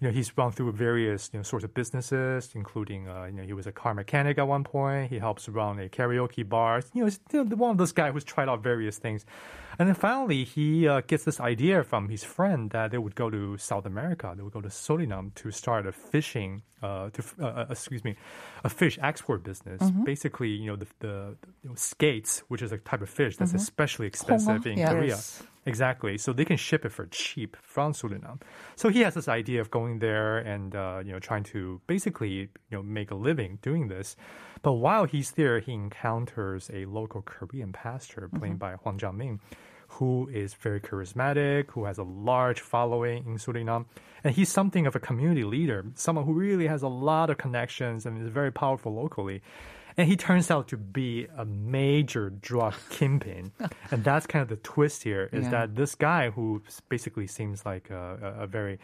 You 0.00 0.08
know, 0.08 0.12
he's 0.12 0.36
run 0.36 0.52
through 0.52 0.72
various 0.72 1.30
you 1.32 1.38
know 1.38 1.42
sorts 1.42 1.64
of 1.64 1.74
businesses, 1.74 2.50
including 2.54 3.08
uh, 3.08 3.24
you 3.24 3.32
know 3.32 3.42
he 3.42 3.52
was 3.52 3.66
a 3.66 3.72
car 3.72 3.94
mechanic 3.94 4.38
at 4.38 4.46
one 4.46 4.64
point. 4.64 5.10
He 5.10 5.18
helps 5.18 5.48
run 5.48 5.78
a 5.78 5.88
karaoke 5.88 6.48
bar. 6.48 6.82
You 6.92 7.00
know, 7.02 7.06
he's 7.06 7.20
you 7.32 7.44
know, 7.44 7.56
one 7.56 7.70
of 7.70 7.78
those 7.78 7.92
guys 7.92 8.12
who's 8.12 8.24
tried 8.24 8.48
out 8.48 8.62
various 8.62 8.98
things. 8.98 9.24
And 9.78 9.88
then 9.88 9.96
finally, 9.96 10.44
he 10.44 10.86
uh, 10.86 11.00
gets 11.00 11.24
this 11.24 11.40
idea 11.40 11.82
from 11.82 12.08
his 12.08 12.22
friend 12.22 12.70
that 12.70 12.92
they 12.92 12.98
would 12.98 13.16
go 13.16 13.28
to 13.28 13.56
South 13.58 13.86
America. 13.86 14.32
They 14.36 14.42
would 14.42 14.52
go 14.52 14.60
to 14.60 14.68
Suriname 14.68 15.34
to 15.34 15.50
start 15.50 15.86
a 15.86 15.92
fishing, 15.92 16.62
uh, 16.80 17.10
to 17.10 17.24
uh, 17.40 17.46
uh, 17.46 17.66
excuse 17.70 18.04
me, 18.04 18.14
a 18.62 18.68
fish 18.68 18.98
export 19.02 19.42
business. 19.42 19.82
Basically, 20.04 20.50
you 20.50 20.66
know, 20.66 20.76
the, 20.76 20.86
the 21.00 21.36
you 21.62 21.70
know, 21.70 21.74
skates, 21.74 22.42
which 22.48 22.62
is 22.62 22.70
a 22.70 22.78
type 22.78 23.02
of 23.02 23.10
fish 23.10 23.36
that's 23.36 23.54
especially 23.54 24.06
expensive 24.06 24.66
in 24.66 24.78
yeah. 24.78 24.92
Korea. 24.92 25.18
Exactly. 25.66 26.18
So 26.18 26.32
they 26.32 26.44
can 26.44 26.56
ship 26.56 26.84
it 26.84 26.90
for 26.90 27.06
cheap 27.06 27.56
from 27.62 27.92
Suriname. 27.92 28.40
So 28.76 28.90
he 28.90 29.00
has 29.00 29.14
this 29.14 29.28
idea 29.28 29.60
of 29.60 29.70
going 29.70 29.98
there 29.98 30.38
and 30.38 30.74
uh, 30.74 31.02
you 31.04 31.12
know 31.12 31.18
trying 31.18 31.44
to 31.44 31.80
basically 31.86 32.32
you 32.32 32.48
know 32.70 32.82
make 32.82 33.10
a 33.10 33.14
living 33.14 33.58
doing 33.62 33.88
this. 33.88 34.16
But 34.62 34.72
while 34.74 35.04
he's 35.04 35.32
there, 35.32 35.60
he 35.60 35.72
encounters 35.72 36.70
a 36.72 36.86
local 36.86 37.22
Korean 37.22 37.72
pastor 37.72 38.30
played 38.38 38.58
by 38.58 38.72
Hwang 38.74 38.98
Jung-min, 38.98 39.38
who 39.88 40.28
is 40.32 40.54
very 40.54 40.80
charismatic, 40.80 41.70
who 41.70 41.84
has 41.84 41.98
a 41.98 42.02
large 42.02 42.60
following 42.60 43.26
in 43.26 43.36
Suriname, 43.36 43.84
and 44.22 44.34
he's 44.34 44.48
something 44.48 44.86
of 44.86 44.96
a 44.96 45.00
community 45.00 45.44
leader, 45.44 45.84
someone 45.94 46.24
who 46.24 46.32
really 46.32 46.66
has 46.66 46.82
a 46.82 46.88
lot 46.88 47.28
of 47.28 47.36
connections 47.36 48.06
and 48.06 48.22
is 48.22 48.32
very 48.32 48.50
powerful 48.50 48.94
locally. 48.94 49.42
And 49.96 50.08
he 50.08 50.16
turns 50.16 50.50
out 50.50 50.68
to 50.68 50.76
be 50.76 51.28
a 51.36 51.44
major 51.44 52.30
drug 52.30 52.74
kingpin. 52.90 53.52
and 53.90 54.02
that's 54.02 54.26
kind 54.26 54.42
of 54.42 54.48
the 54.48 54.56
twist 54.56 55.02
here 55.04 55.28
is 55.32 55.44
Yeah. 55.44 55.50
that 55.50 55.76
this 55.76 55.94
guy 55.94 56.30
who 56.30 56.62
basically 56.88 57.26
seems 57.26 57.64
like 57.64 57.90
a, 57.90 58.36
a, 58.40 58.46
very 58.46 58.78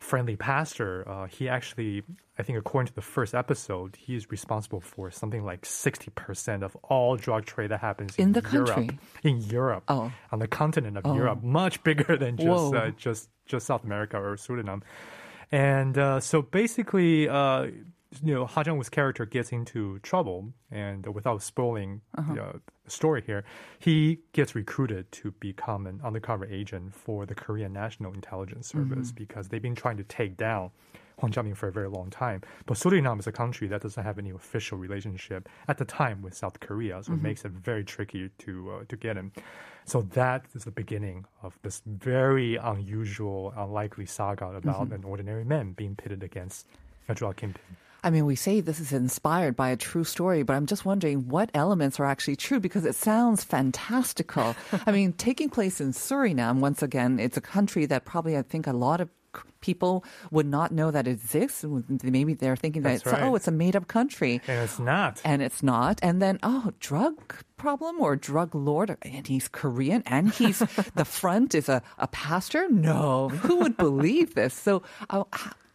friendly 0.00 0.34
pastor, 0.34 1.06
uh, 1.08 1.26
he 1.26 1.48
actually, 1.48 2.02
I 2.38 2.42
think 2.42 2.58
according 2.58 2.88
to 2.88 2.94
the 2.94 3.02
first 3.02 3.34
episode, 3.34 3.96
he 3.96 4.16
is 4.16 4.30
responsible 4.30 4.80
for 4.80 5.10
something 5.10 5.44
like 5.44 5.62
60% 5.62 6.62
of 6.62 6.74
all 6.82 7.16
drug 7.16 7.44
trade 7.44 7.70
that 7.70 7.80
happens 7.80 8.16
In 8.16 8.28
in, 8.28 8.32
the 8.32 8.42
Europe. 8.50 8.74
country? 8.74 8.98
In 9.22 9.42
Europe. 9.42 9.84
Oh. 9.88 10.10
On 10.32 10.38
the 10.38 10.48
continent 10.48 10.96
of 10.96 11.04
Europe. 11.14 11.42
Much 11.42 11.82
bigger 11.84 12.16
than 12.16 12.36
just, 12.38 12.74
uh, 12.74 12.90
just, 12.96 13.28
just 13.46 13.66
South 13.66 13.84
America 13.84 14.16
or 14.16 14.36
Suriname. 14.36 14.82
And 15.52 15.98
uh, 15.98 16.20
so 16.20 16.42
basically, 16.42 17.28
uh, 17.28 17.66
you 18.22 18.34
know, 18.34 18.44
Ha 18.46 18.62
Jung-woo's 18.66 18.88
character 18.88 19.24
gets 19.24 19.52
into 19.52 19.98
trouble, 20.00 20.52
and 20.70 21.06
without 21.14 21.42
spoiling 21.42 22.00
uh-huh. 22.18 22.34
the 22.34 22.60
story 22.90 23.22
here, 23.24 23.44
he 23.78 24.18
gets 24.32 24.54
recruited 24.54 25.10
to 25.12 25.30
become 25.32 25.86
an 25.86 26.00
undercover 26.02 26.44
agent 26.46 26.94
for 26.94 27.24
the 27.24 27.34
Korean 27.34 27.72
National 27.72 28.12
Intelligence 28.12 28.72
mm-hmm. 28.72 28.90
Service 28.90 29.12
because 29.12 29.48
they've 29.48 29.62
been 29.62 29.76
trying 29.76 29.96
to 29.96 30.04
take 30.04 30.36
down 30.36 30.70
Hwang 31.18 31.32
Jung-min 31.32 31.54
for 31.54 31.68
a 31.68 31.72
very 31.72 31.88
long 31.88 32.10
time. 32.10 32.42
But 32.66 32.78
Suriname 32.78 33.20
is 33.20 33.26
a 33.26 33.32
country 33.32 33.68
that 33.68 33.82
doesn't 33.82 34.02
have 34.02 34.18
any 34.18 34.30
official 34.30 34.76
relationship 34.78 35.48
at 35.68 35.78
the 35.78 35.84
time 35.84 36.20
with 36.22 36.34
South 36.34 36.58
Korea, 36.58 37.02
so 37.02 37.12
it 37.12 37.16
mm-hmm. 37.16 37.22
makes 37.22 37.44
it 37.44 37.52
very 37.52 37.84
tricky 37.84 38.30
to 38.38 38.72
uh, 38.72 38.84
to 38.88 38.96
get 38.96 39.16
him. 39.16 39.32
So 39.84 40.02
that 40.02 40.46
is 40.54 40.64
the 40.64 40.70
beginning 40.70 41.26
of 41.42 41.58
this 41.62 41.82
very 41.86 42.56
unusual, 42.56 43.52
unlikely 43.56 44.06
saga 44.06 44.46
about 44.46 44.84
mm-hmm. 44.84 44.94
an 44.94 45.04
ordinary 45.04 45.44
man 45.44 45.72
being 45.72 45.94
pitted 45.94 46.22
against 46.22 46.66
a 47.08 47.14
drug 47.14 47.36
kingpin. 47.36 47.76
I 48.02 48.10
mean, 48.10 48.26
we 48.26 48.36
say 48.36 48.60
this 48.60 48.80
is 48.80 48.92
inspired 48.92 49.56
by 49.56 49.70
a 49.70 49.76
true 49.76 50.04
story, 50.04 50.42
but 50.42 50.54
I'm 50.54 50.66
just 50.66 50.84
wondering 50.84 51.28
what 51.28 51.50
elements 51.54 52.00
are 52.00 52.06
actually 52.06 52.36
true 52.36 52.60
because 52.60 52.84
it 52.84 52.94
sounds 52.94 53.44
fantastical. 53.44 54.56
I 54.86 54.92
mean, 54.92 55.12
taking 55.12 55.50
place 55.50 55.80
in 55.80 55.92
Suriname, 55.92 56.60
once 56.60 56.82
again, 56.82 57.18
it's 57.18 57.36
a 57.36 57.42
country 57.42 57.86
that 57.86 58.04
probably 58.04 58.36
I 58.36 58.42
think 58.42 58.66
a 58.66 58.72
lot 58.72 59.00
of 59.00 59.08
people 59.60 60.04
would 60.30 60.46
not 60.46 60.72
know 60.72 60.90
that 60.90 61.06
it 61.06 61.12
exists. 61.12 61.64
Maybe 62.02 62.34
they're 62.34 62.56
thinking 62.56 62.82
that 62.82 62.94
it's, 62.94 63.06
right. 63.06 63.22
oh, 63.22 63.34
it's 63.34 63.48
a 63.48 63.52
made 63.52 63.76
up 63.76 63.88
country. 63.88 64.40
And 64.48 64.64
it's 64.64 64.78
not. 64.78 65.20
And 65.24 65.42
it's 65.42 65.62
not. 65.62 66.00
And 66.02 66.20
then, 66.20 66.38
oh, 66.42 66.72
drug 66.80 67.36
problem 67.56 68.00
or 68.00 68.16
drug 68.16 68.54
lord. 68.54 68.96
And 69.02 69.26
he's 69.26 69.48
Korean 69.48 70.02
and 70.06 70.32
he's, 70.32 70.58
the 70.94 71.04
front 71.04 71.54
is 71.54 71.68
a, 71.68 71.82
a 71.98 72.08
pastor? 72.08 72.68
No. 72.70 73.28
Who 73.28 73.56
would 73.56 73.76
believe 73.76 74.34
this? 74.34 74.54
So, 74.54 74.82
uh, 75.10 75.24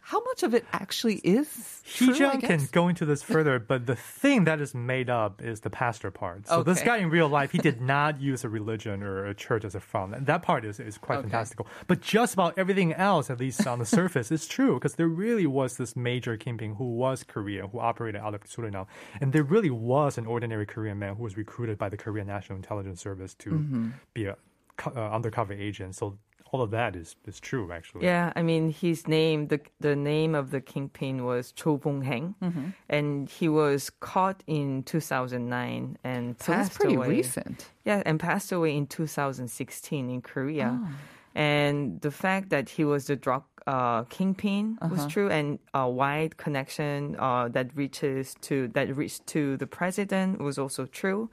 how 0.08 0.22
much 0.22 0.44
of 0.44 0.54
it 0.54 0.64
actually 0.72 1.16
is 1.16 1.82
true, 1.84 2.14
can 2.38 2.68
go 2.70 2.86
into 2.86 3.04
this 3.04 3.22
further, 3.24 3.58
but 3.58 3.86
the 3.86 3.96
thing 3.96 4.44
that 4.44 4.60
is 4.60 4.72
made 4.72 5.10
up 5.10 5.42
is 5.42 5.60
the 5.62 5.70
pastor 5.70 6.12
part. 6.12 6.46
So 6.46 6.62
this 6.62 6.80
guy 6.80 6.98
in 6.98 7.10
real 7.10 7.28
life, 7.28 7.50
he 7.50 7.58
did 7.58 7.80
not 7.80 8.20
use 8.20 8.44
a 8.44 8.48
religion 8.48 9.02
or 9.02 9.26
a 9.26 9.34
church 9.34 9.64
as 9.64 9.74
a 9.74 9.80
front. 9.80 10.14
And 10.14 10.26
that 10.26 10.42
part 10.42 10.64
is, 10.64 10.78
is 10.78 10.96
quite 10.96 11.16
Okay. 11.16 11.22
fantastical. 11.28 11.66
But 11.88 12.02
just 12.02 12.34
about 12.34 12.56
everything 12.56 12.92
else, 12.92 13.30
at 13.30 13.40
least 13.40 13.66
on 13.66 13.80
the 13.80 13.84
surface, 14.00 14.30
is 14.30 14.46
true 14.46 14.74
because 14.74 14.94
there 14.94 15.08
really 15.08 15.46
was 15.46 15.76
this 15.76 15.96
major 15.96 16.36
kingpin 16.36 16.76
who 16.76 16.94
was 16.94 17.24
Korean, 17.24 17.68
who 17.70 17.80
operated 17.80 18.20
out 18.20 18.34
of 18.34 18.44
Suriname. 18.44 18.86
And 19.20 19.32
there 19.32 19.42
really 19.42 19.70
was 19.70 20.18
an 20.18 20.26
ordinary 20.26 20.66
Korean 20.66 21.00
man 21.00 21.16
who 21.16 21.24
was 21.24 21.36
recruited 21.36 21.78
by 21.78 21.88
the 21.88 21.96
Korean 21.96 22.28
National 22.28 22.56
Intelligence 22.56 23.00
Service 23.00 23.34
to 23.42 23.50
Mm-hmm. 23.50 23.88
be 24.14 24.26
a 24.26 24.36
uh, 24.84 24.90
undercover 25.10 25.52
agent. 25.54 25.94
So 25.96 26.18
all 26.52 26.62
of 26.62 26.70
that 26.70 26.94
is, 26.96 27.16
is 27.26 27.40
true, 27.40 27.72
actually. 27.72 28.04
Yeah, 28.04 28.32
I 28.36 28.42
mean, 28.42 28.70
his 28.70 29.06
name, 29.08 29.48
the 29.48 29.60
the 29.80 29.96
name 29.96 30.34
of 30.34 30.50
the 30.50 30.60
kingpin 30.60 31.24
was 31.24 31.52
Cho 31.52 31.76
Bong 31.76 32.02
Heng, 32.02 32.34
Mm-hmm. 32.42 32.66
and 32.88 33.28
he 33.28 33.48
was 33.48 33.90
caught 34.00 34.42
in 34.46 34.82
2009 34.84 35.98
and 36.04 36.36
So 36.40 36.52
that's 36.52 36.76
pretty 36.76 36.94
away. 36.96 37.08
recent. 37.08 37.70
Yeah, 37.84 38.02
and 38.06 38.18
passed 38.20 38.52
away 38.52 38.76
in 38.76 38.86
2016 38.86 40.10
in 40.10 40.22
Korea. 40.22 40.78
Oh. 40.80 40.88
And 41.34 42.00
the 42.00 42.10
fact 42.10 42.48
that 42.50 42.68
he 42.70 42.84
was 42.84 43.06
the 43.06 43.16
drug 43.16 43.42
uh, 43.66 44.04
kingpin 44.04 44.78
was 44.90 45.00
Uh-huh. 45.00 45.08
true, 45.08 45.28
and 45.30 45.58
a 45.74 45.88
wide 45.90 46.36
connection 46.36 47.16
uh, 47.18 47.48
that 47.48 47.66
reaches 47.76 48.34
to 48.42 48.68
that 48.68 48.86
reached 48.96 49.26
to 49.34 49.56
the 49.56 49.66
president 49.66 50.40
was 50.40 50.56
also 50.58 50.86
true. 50.86 51.28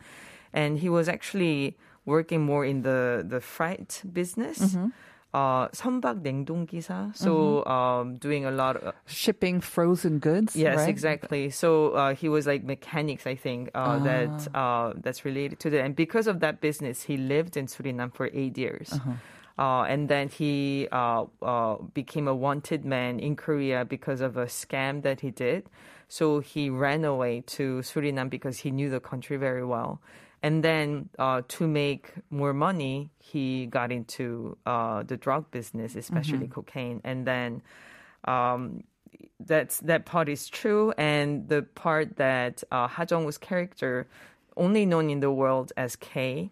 And 0.51 0.79
he 0.79 0.89
was 0.89 1.07
actually 1.07 1.77
working 2.04 2.42
more 2.42 2.64
in 2.64 2.82
the 2.82 3.24
the 3.26 3.40
freight 3.40 4.02
business. 4.12 4.58
Mm-hmm. 4.58 4.88
Uh, 5.34 5.68
선박 5.68 6.22
냉동기사, 6.22 7.14
so 7.14 7.62
um, 7.66 8.16
doing 8.16 8.46
a 8.46 8.50
lot 8.50 8.76
of 8.76 8.94
Shipping 9.04 9.60
frozen 9.60 10.18
goods. 10.18 10.56
Yes, 10.56 10.78
right? 10.78 10.88
exactly. 10.88 11.50
So 11.50 11.90
uh, 11.90 12.14
he 12.14 12.30
was 12.30 12.46
like 12.46 12.64
mechanics, 12.64 13.26
I 13.26 13.34
think, 13.34 13.70
uh, 13.74 13.98
that 14.04 14.48
uh, 14.54 14.94
that's 14.96 15.26
related 15.26 15.60
to 15.60 15.70
that. 15.70 15.84
And 15.84 15.94
because 15.94 16.26
of 16.28 16.40
that 16.40 16.62
business, 16.62 17.02
he 17.02 17.18
lived 17.18 17.58
in 17.58 17.66
Suriname 17.66 18.14
for 18.14 18.30
eight 18.32 18.56
years. 18.56 18.88
uh 19.58 19.82
and 19.82 20.08
then 20.08 20.28
he 20.28 20.86
uh, 20.92 21.24
uh, 21.42 21.76
became 21.92 22.28
a 22.28 22.34
wanted 22.34 22.86
man 22.86 23.18
in 23.18 23.34
Korea 23.36 23.84
because 23.84 24.22
of 24.22 24.36
a 24.38 24.46
scam 24.46 25.02
that 25.02 25.20
he 25.20 25.30
did. 25.30 25.68
So 26.08 26.40
he 26.40 26.70
ran 26.70 27.04
away 27.04 27.42
to 27.58 27.82
Suriname 27.82 28.30
because 28.30 28.58
he 28.64 28.70
knew 28.70 28.88
the 28.88 29.00
country 29.00 29.36
very 29.36 29.64
well. 29.64 30.00
And 30.43 30.61
then 30.61 31.09
uh, 31.17 31.41
to 31.55 31.67
make 31.67 32.11
more 32.29 32.53
money, 32.53 33.09
he 33.19 33.65
got 33.65 33.91
into 33.91 34.57
uh, 34.65 35.03
the 35.03 35.15
drug 35.15 35.49
business, 35.51 35.95
especially 35.95 36.47
cocaine. 36.47 36.99
And 37.05 37.25
then 37.25 37.61
um, 38.25 38.83
that's 39.39 39.79
that 39.79 40.05
part 40.05 40.27
is 40.29 40.47
true, 40.49 40.91
and 40.97 41.47
the 41.47 41.63
part 41.63 42.17
that 42.17 42.63
uh, 42.71 42.87
Ha 42.87 43.05
character, 43.39 44.07
only 44.57 44.85
known 44.85 45.09
in 45.09 45.19
the 45.19 45.31
world 45.31 45.71
as 45.77 45.95
K, 45.95 46.51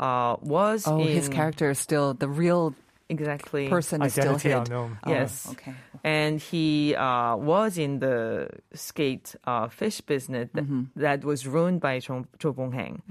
uh, 0.00 0.36
was 0.40 0.86
Oh, 0.86 1.00
in 1.00 1.08
his 1.08 1.28
character 1.28 1.70
is 1.70 1.78
still 1.78 2.14
the 2.14 2.28
real 2.28 2.74
exactly 3.08 3.68
person 3.68 4.02
is 4.02 4.12
still 4.12 4.34
Identity 4.34 4.48
hid. 4.50 4.58
unknown. 4.58 4.98
Oh, 5.04 5.10
Yes. 5.10 5.48
okay. 5.50 5.74
and 6.04 6.40
he 6.40 6.94
uh, 6.94 7.36
was 7.36 7.78
in 7.78 7.98
the 8.00 8.48
skate 8.74 9.34
uh, 9.44 9.68
fish 9.68 10.00
business 10.00 10.48
that, 10.54 10.64
that 10.96 11.24
was 11.24 11.46
ruined 11.46 11.80
by 11.80 11.98
Jo 12.00 12.24
Jo 12.38 12.52
Bong 12.52 12.72
Heng. 12.72 13.02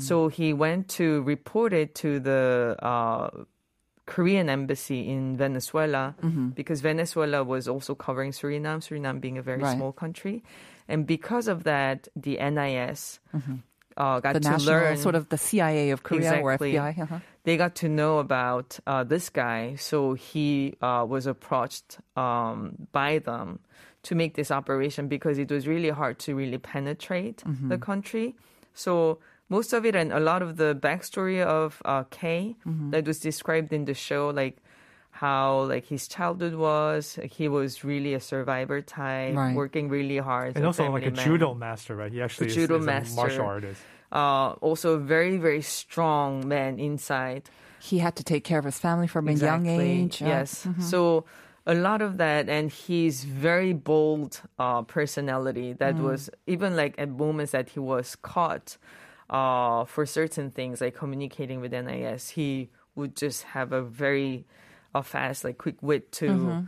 So 0.00 0.28
he 0.28 0.52
went 0.52 0.88
to 0.98 1.22
report 1.22 1.72
it 1.72 1.94
to 2.02 2.18
the 2.20 2.76
uh, 2.82 3.30
Korean 4.06 4.48
embassy 4.48 5.08
in 5.08 5.36
Venezuela 5.36 6.14
because 6.54 6.80
Venezuela 6.80 7.42
was 7.42 7.66
also 7.68 7.94
covering 7.94 8.30
Suriname, 8.32 8.78
Suriname 8.80 9.20
being 9.20 9.38
a 9.38 9.42
very 9.42 9.62
Right. 9.62 9.76
small 9.76 9.92
country, 9.92 10.42
and 10.88 11.06
because 11.06 11.48
of 11.48 11.64
that, 11.64 12.08
the 12.14 12.36
NIS. 12.38 13.18
Uh, 13.98 14.20
got 14.20 14.34
The 14.34 14.40
to 14.40 14.50
national 14.50 14.74
learn 14.76 14.96
sort 14.98 15.14
of 15.14 15.30
the 15.30 15.38
CIA 15.38 15.88
of 15.88 16.02
Korea 16.02 16.38
or 16.42 16.52
FBI. 16.58 16.98
Uh-huh. 17.00 17.18
They 17.46 17.56
got 17.56 17.74
to 17.76 17.88
know 17.88 18.18
about 18.18 18.68
uh, 18.90 19.04
this 19.06 19.30
guy, 19.30 19.76
so 19.78 20.14
he 20.14 20.74
uh, 20.82 21.06
was 21.08 21.24
approached 21.30 21.98
um, 22.18 22.74
by 22.90 23.18
them 23.22 23.60
to 24.02 24.14
make 24.14 24.34
this 24.34 24.50
operation 24.50 25.06
because 25.06 25.38
it 25.38 25.50
was 25.50 25.66
really 25.66 25.90
hard 26.00 26.18
to 26.26 26.34
really 26.34 26.58
penetrate 26.58 27.38
Mm-hmm. 27.46 27.68
the 27.70 27.78
country. 27.78 28.34
So 28.74 29.18
most 29.48 29.70
of 29.72 29.86
it 29.86 29.94
and 29.94 30.10
a 30.12 30.18
lot 30.30 30.42
of 30.42 30.56
the 30.62 30.74
backstory 30.74 31.38
of 31.42 31.80
uh, 31.84 32.02
Kay 32.10 32.56
Mm-hmm. 32.66 32.90
that 32.90 33.06
was 33.06 33.18
described 33.20 33.70
in 33.72 33.84
the 33.86 33.94
show, 33.94 34.30
like 34.42 34.56
how 35.10 35.64
like 35.72 35.86
his 35.86 36.08
childhood 36.08 36.54
was, 36.54 37.18
he 37.30 37.46
was 37.48 37.84
really 37.84 38.12
a 38.14 38.20
survivor 38.20 38.82
type, 38.82 39.34
Right. 39.34 39.54
working 39.56 39.88
really 39.88 40.18
hard, 40.18 40.56
And 40.56 40.64
as 40.64 40.68
also 40.80 40.90
like 40.92 41.06
a 41.06 41.14
man. 41.14 41.24
judo 41.24 41.54
master, 41.54 41.94
right? 41.96 42.12
He 42.12 42.20
actually 42.20 42.48
is, 42.48 42.54
judo 42.58 42.76
is 42.78 42.84
a 42.84 42.86
master. 42.86 43.14
martial 43.16 43.46
artist. 43.46 43.80
Uh, 44.12 44.50
also, 44.60 44.94
a 44.94 44.98
very 44.98 45.36
very 45.36 45.62
strong 45.62 46.46
man 46.46 46.78
inside. 46.78 47.50
He 47.80 47.98
had 47.98 48.16
to 48.16 48.24
take 48.24 48.42
care 48.44 48.58
of 48.58 48.64
his 48.64 48.78
family 48.78 49.06
from 49.06 49.28
a 49.28 49.32
young 49.32 49.66
Exactly. 49.66 50.02
age. 50.02 50.22
Yes. 50.22 50.66
So 50.80 51.24
a 51.66 51.74
lot 51.74 52.00
of 52.02 52.16
that, 52.18 52.48
and 52.48 52.70
he's 52.70 53.24
very 53.24 53.72
bold 53.72 54.40
uh, 54.58 54.82
personality. 54.82 55.72
That 55.72 55.98
was 56.00 56.30
even 56.46 56.76
like 56.76 56.94
at 56.98 57.08
moments 57.10 57.52
that 57.52 57.70
he 57.70 57.80
was 57.80 58.16
caught 58.16 58.76
uh, 59.28 59.84
for 59.84 60.06
certain 60.06 60.50
things, 60.50 60.80
like 60.80 60.94
communicating 60.94 61.60
with 61.60 61.72
NIS, 61.72 62.30
he 62.30 62.70
would 62.94 63.16
just 63.16 63.42
have 63.42 63.72
a 63.72 63.82
very 63.82 64.46
uh, 64.94 65.02
fast, 65.02 65.44
like 65.44 65.58
quick 65.58 65.76
wit 65.82 66.12
to. 66.12 66.66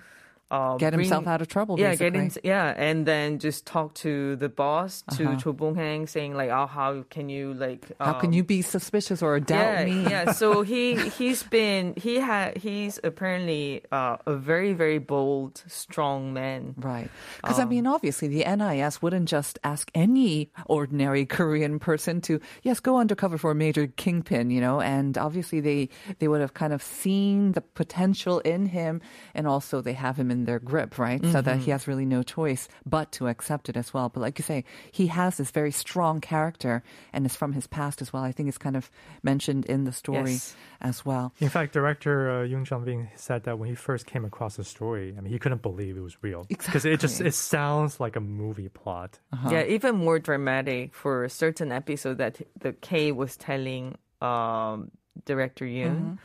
Uh, 0.51 0.79
Get 0.79 0.95
bring- 0.95 1.05
himself 1.05 1.27
out 1.27 1.43
of 1.43 1.49
trouble, 1.49 1.79
Yeah, 1.79 1.91
basically. 1.91 2.11
get 2.11 2.37
in, 2.37 2.41
yeah, 2.43 2.73
and 2.77 3.05
then 3.05 3.39
just 3.39 3.67
talk 3.67 3.93
to 4.01 4.35
the 4.37 4.49
boss, 4.49 5.05
to 5.19 5.27
Uh-huh. 5.29 5.37
Cho 5.37 5.53
Bong 5.53 5.75
Hang, 5.75 6.07
saying 6.07 6.33
like, 6.35 6.49
"Oh, 6.49 6.65
how 6.67 7.05
can 7.11 7.29
you 7.29 7.53
like? 7.53 7.85
How 8.01 8.15
can 8.15 8.31
um, 8.31 8.33
you 8.33 8.45
be 8.45 8.63
suspicious 8.63 9.21
or 9.23 9.39
doubt 9.41 9.61
yeah, 9.61 9.85
me? 9.85 10.03
yeah. 10.09 10.33
So 10.41 10.63
he 10.63 10.97
he's 11.11 11.43
been 11.43 11.93
he 12.01 12.17
had 12.17 12.57
he's 12.57 12.99
apparently 13.05 13.83
uh, 13.93 14.17
a 14.25 14.37
very 14.37 14.73
very 14.73 14.97
bold, 14.97 15.63
strong 15.69 16.33
man. 16.33 16.73
Right. 16.79 17.11
Because, 17.43 17.59
I 17.59 17.65
Um, 17.65 17.69
mean, 17.69 17.87
obviously, 17.87 18.29
the 18.29 18.45
NIS 18.49 19.03
wouldn't 19.03 19.29
just 19.29 19.59
ask 19.65 19.91
any 19.95 20.49
ordinary 20.65 21.27
Korean 21.27 21.79
person 21.79 22.23
to, 22.23 22.41
yes, 22.63 22.81
go 22.81 22.97
undercover 22.97 23.37
for 23.37 23.51
a 23.51 23.55
major 23.55 23.87
kingpin, 24.01 24.51
you 24.51 24.63
know, 24.63 24.81
and 24.81 25.19
obviously 25.19 25.61
they, 25.61 25.91
they 26.21 26.29
would 26.29 26.41
have 26.41 26.55
kind 26.55 26.73
of 26.73 26.83
seen 26.83 27.53
the 27.53 27.61
potential 27.61 28.41
in 28.49 28.65
him, 28.67 29.03
and 29.35 29.47
also 29.47 29.83
they 29.83 29.93
have 29.93 30.17
him 30.17 30.31
in 30.31 30.38
their 30.45 30.59
grip, 30.59 30.99
right? 30.99 31.25
So 31.25 31.41
that 31.43 31.57
Mm-hmm. 31.57 31.65
he 31.65 31.71
has 31.71 31.87
really 31.89 32.05
no 32.07 32.23
choice 32.23 32.69
but 32.87 33.11
to 33.13 33.29
accept 33.29 33.69
it 33.69 33.77
as 33.77 33.93
well. 33.95 34.09
But 34.09 34.21
like 34.21 34.39
you 34.39 34.43
say, 34.45 34.65
he 34.93 35.09
has 35.09 35.37
this 35.37 35.51
very 35.51 35.71
strong 35.71 36.21
character, 36.21 36.83
and 37.13 37.25
it's 37.27 37.37
from 37.37 37.53
his 37.53 37.67
past 37.67 38.03
as 38.03 38.13
well. 38.13 38.23
I 38.23 38.33
think 38.33 38.49
it's 38.49 38.59
kind 38.59 38.77
of 38.77 38.91
mentioned 39.23 39.67
in 39.67 39.85
the 39.85 39.93
story 39.93 40.33
Yes. 40.33 40.57
as 40.81 41.05
well. 41.05 41.33
In 41.41 41.49
fact, 41.49 41.73
director 41.73 42.31
uh, 42.31 42.45
Yoon 42.47 42.65
Jong 42.65 42.85
Bin 42.85 43.09
said 43.17 43.45
that 43.45 43.59
when 43.59 43.69
he 43.69 43.75
first 43.75 44.07
came 44.07 44.25
across 44.25 44.57
the 44.57 44.65
story, 44.65 45.15
I 45.17 45.21
mean, 45.21 45.33
he 45.33 45.39
couldn't 45.39 45.63
believe 45.63 45.97
it 45.97 46.01
was 46.03 46.17
real 46.23 46.45
because 46.49 46.85
it 46.85 47.01
just 47.01 47.21
it 47.21 47.35
sounds 47.35 48.01
like 48.01 48.17
a 48.17 48.21
movie 48.21 48.69
plot. 48.69 49.19
Yeah, 49.51 49.65
even 49.65 49.97
more 49.97 50.19
dramatic 50.19 50.95
for 50.95 51.25
a 51.25 51.31
certain 51.31 51.73
episode 51.73 52.19
that 52.19 52.41
the 52.61 52.73
K 52.73 53.13
was 53.13 53.37
telling 53.37 53.97
um, 54.21 54.91
director 55.25 55.65
Yoon 55.65 56.19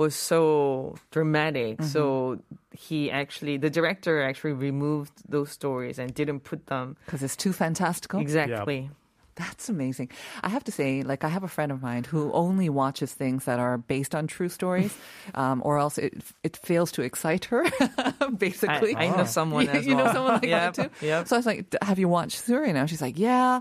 was 0.00 0.14
so 0.16 0.96
dramatic. 1.10 1.82
So 1.82 2.40
he 2.72 3.10
actually, 3.10 3.58
the 3.58 3.68
director 3.70 4.22
actually 4.22 4.54
removed 4.54 5.12
those 5.28 5.50
stories 5.50 5.98
and 6.00 6.14
didn't 6.14 6.40
put 6.40 6.66
them 6.66 6.96
Because 7.06 7.22
it's 7.22 7.36
too 7.36 7.52
fantastical. 7.52 8.18
exactly. 8.20 8.90
That's 9.36 9.68
amazing. 9.70 10.08
I 10.42 10.48
have 10.50 10.64
to 10.64 10.72
say, 10.72 11.02
like, 11.02 11.24
I 11.24 11.28
have 11.28 11.44
a 11.44 11.48
friend 11.48 11.72
of 11.72 11.80
mine 11.80 12.04
who 12.04 12.30
only 12.32 12.68
watches 12.68 13.12
things 13.14 13.44
that 13.44 13.58
are 13.58 13.78
based 13.78 14.14
on 14.14 14.26
true 14.26 14.48
stories, 14.50 14.92
um, 15.34 15.62
or 15.64 15.78
else 15.78 15.96
it 15.96 16.12
it 16.42 16.56
fails 16.68 16.92
to 16.92 17.02
excite 17.02 17.44
her. 17.52 17.62
basically, 18.36 18.92
I, 18.96 19.04
I 19.04 19.16
know 19.16 19.24
someone 19.24 19.64
you, 19.70 19.70
as 19.72 19.86
you 19.86 19.94
know 19.96 20.12
someone 20.12 20.34
like 20.40 20.44
Yep, 20.50 20.74
that 20.74 20.90
too. 21.00 21.06
Yep. 21.06 21.28
So 21.28 21.36
I 21.36 21.38
was 21.38 21.46
like, 21.46 21.64
"Have 21.80 21.98
you 21.98 22.08
watched 22.08 22.38
Surinam? 22.46 22.86
She's 22.88 23.00
like, 23.00 23.18
"Yeah." 23.18 23.60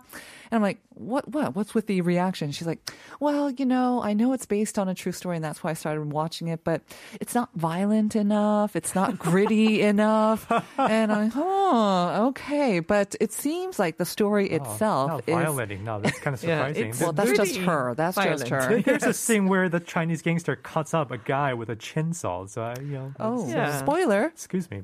And 0.51 0.55
I'm 0.57 0.61
like, 0.69 0.79
"What? 0.99 1.27
What? 1.31 1.55
What's 1.55 1.73
with 1.73 1.87
the 1.87 2.01
reaction?" 2.01 2.51
She's 2.51 2.67
like, 2.67 2.91
"Well, 3.19 3.49
you 3.49 3.65
know, 3.65 4.01
I 4.03 4.13
know 4.13 4.33
it's 4.33 4.45
based 4.45 4.77
on 4.77 4.87
a 4.89 4.93
true 4.95 5.11
story, 5.11 5.35
and 5.37 5.43
that's 5.43 5.63
why 5.63 5.71
I 5.71 5.73
started 5.73 6.11
watching 6.11 6.47
it, 6.49 6.63
but 6.63 6.81
it's 7.19 7.33
not 7.33 7.49
violent 7.55 8.15
enough. 8.15 8.75
It's 8.75 8.93
not 8.93 9.17
gritty 9.17 9.81
enough." 9.93 10.51
And 10.77 11.11
I'm 11.11 11.23
like, 11.29 11.33
"Oh, 11.35 12.27
okay." 12.29 12.79
But 12.79 13.15
it 13.19 13.31
seems 13.31 13.79
like 13.79 13.97
the 13.97 14.05
story 14.05 14.51
oh, 14.51 14.55
itself 14.55 15.11
Oh, 15.11 15.15
not 15.15 15.23
is. 15.27 15.33
violating. 15.35 15.83
No, 15.83 15.99
that's 16.01 16.19
kind 16.19 16.33
of 16.35 16.43
Yeah, 16.43 16.57
surprising. 16.67 16.83
it's- 16.89 17.01
Well, 17.01 17.13
that's 17.13 17.31
just 17.31 17.55
her. 17.57 17.93
That's 17.95 18.17
just 18.17 18.47
her. 18.49 18.81
There's 18.85 19.03
a 19.03 19.13
scene 19.13 19.47
where 19.47 19.69
the 19.69 19.79
Chinese 19.79 20.21
gangster 20.21 20.55
cuts 20.55 20.93
up 20.93 21.11
a 21.11 21.17
guy 21.17 21.53
with 21.53 21.69
a 21.69 21.75
chainsaw. 21.75 22.49
So, 22.49 22.61
I, 22.63 22.75
you 22.79 22.87
know, 22.97 23.13
Oh, 23.19 23.47
Yeah. 23.47 23.77
spoiler! 23.79 24.25
excuse 24.25 24.69
me. 24.69 24.81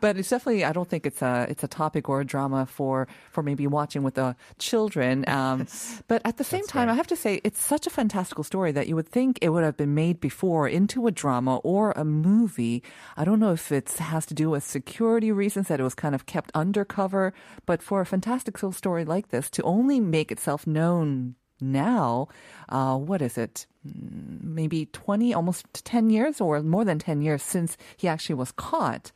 But 0.00 0.16
it's 0.18 0.28
definitely. 0.30 0.64
I 0.64 0.72
don't 0.72 0.88
think 0.88 1.06
it's 1.06 1.22
a 1.22 1.46
it's 1.48 1.62
a 1.62 1.68
topic 1.68 2.08
or 2.08 2.20
a 2.20 2.24
drama 2.24 2.66
for 2.66 3.06
for 3.30 3.42
maybe 3.42 3.53
watching 3.56 4.02
with 4.02 4.14
the 4.14 4.36
children. 4.58 5.24
Um, 5.28 5.66
but 6.08 6.22
at 6.24 6.36
the 6.36 6.44
same 6.44 6.60
That's 6.60 6.72
time, 6.72 6.88
right. 6.88 6.92
I 6.92 6.96
have 6.96 7.06
to 7.08 7.16
say 7.16 7.40
it's 7.44 7.60
such 7.60 7.86
a 7.86 7.90
fantastical 7.90 8.44
story 8.44 8.72
that 8.72 8.88
you 8.88 8.96
would 8.96 9.08
think 9.08 9.38
it 9.40 9.48
would 9.50 9.64
have 9.64 9.76
been 9.76 9.94
made 9.94 10.20
before 10.20 10.68
into 10.68 11.06
a 11.06 11.10
drama 11.10 11.56
or 11.58 11.92
a 11.92 12.04
movie. 12.04 12.82
I 13.16 13.24
don't 13.24 13.40
know 13.40 13.52
if 13.52 13.72
it 13.72 13.90
has 13.98 14.26
to 14.26 14.34
do 14.34 14.50
with 14.50 14.64
security 14.64 15.32
reasons 15.32 15.68
that 15.68 15.80
it 15.80 15.84
was 15.84 15.94
kind 15.94 16.14
of 16.14 16.26
kept 16.26 16.50
undercover. 16.54 17.32
But 17.66 17.82
for 17.82 18.00
a 18.00 18.06
fantastical 18.06 18.72
story 18.72 19.04
like 19.04 19.28
this 19.28 19.50
to 19.50 19.62
only 19.62 20.00
make 20.00 20.30
itself 20.32 20.66
known 20.66 21.36
now, 21.60 22.28
uh, 22.68 22.96
what 22.96 23.22
is 23.22 23.38
it? 23.38 23.66
Mm, 23.86 24.42
Maybe 24.42 24.86
20, 24.86 25.34
almost 25.34 25.66
10 25.84 26.10
years 26.10 26.40
or 26.40 26.62
more 26.62 26.84
than 26.84 26.98
10 26.98 27.22
years 27.22 27.42
since 27.42 27.76
he 27.96 28.08
actually 28.08 28.36
was 28.36 28.52
caught. 28.52 29.12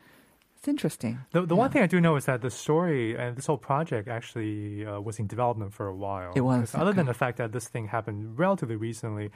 It's 0.59 0.67
interesting. 0.67 1.21
The, 1.31 1.47
the 1.47 1.55
one 1.55 1.71
thing 1.71 1.83
I 1.83 1.87
do 1.87 2.01
know 2.01 2.17
is 2.17 2.25
that 2.25 2.43
the 2.43 2.51
story 2.51 3.17
and 3.17 3.37
this 3.37 3.47
whole 3.47 3.59
project 3.59 4.09
actually 4.09 4.85
uh, 4.85 4.99
was 5.01 5.21
in 5.21 5.29
development 5.29 5.73
for 5.73 5.87
a 5.87 5.95
while. 5.95 6.33
It 6.35 6.41
was, 6.41 6.73
'Cause 6.73 6.81
Other 6.81 6.93
than 6.93 7.07
the 7.07 7.15
fact 7.15 7.39
that 7.39 7.53
this 7.53 7.69
thing 7.69 7.87
happened 7.87 8.37
relatively 8.37 8.75
recently, 8.75 9.31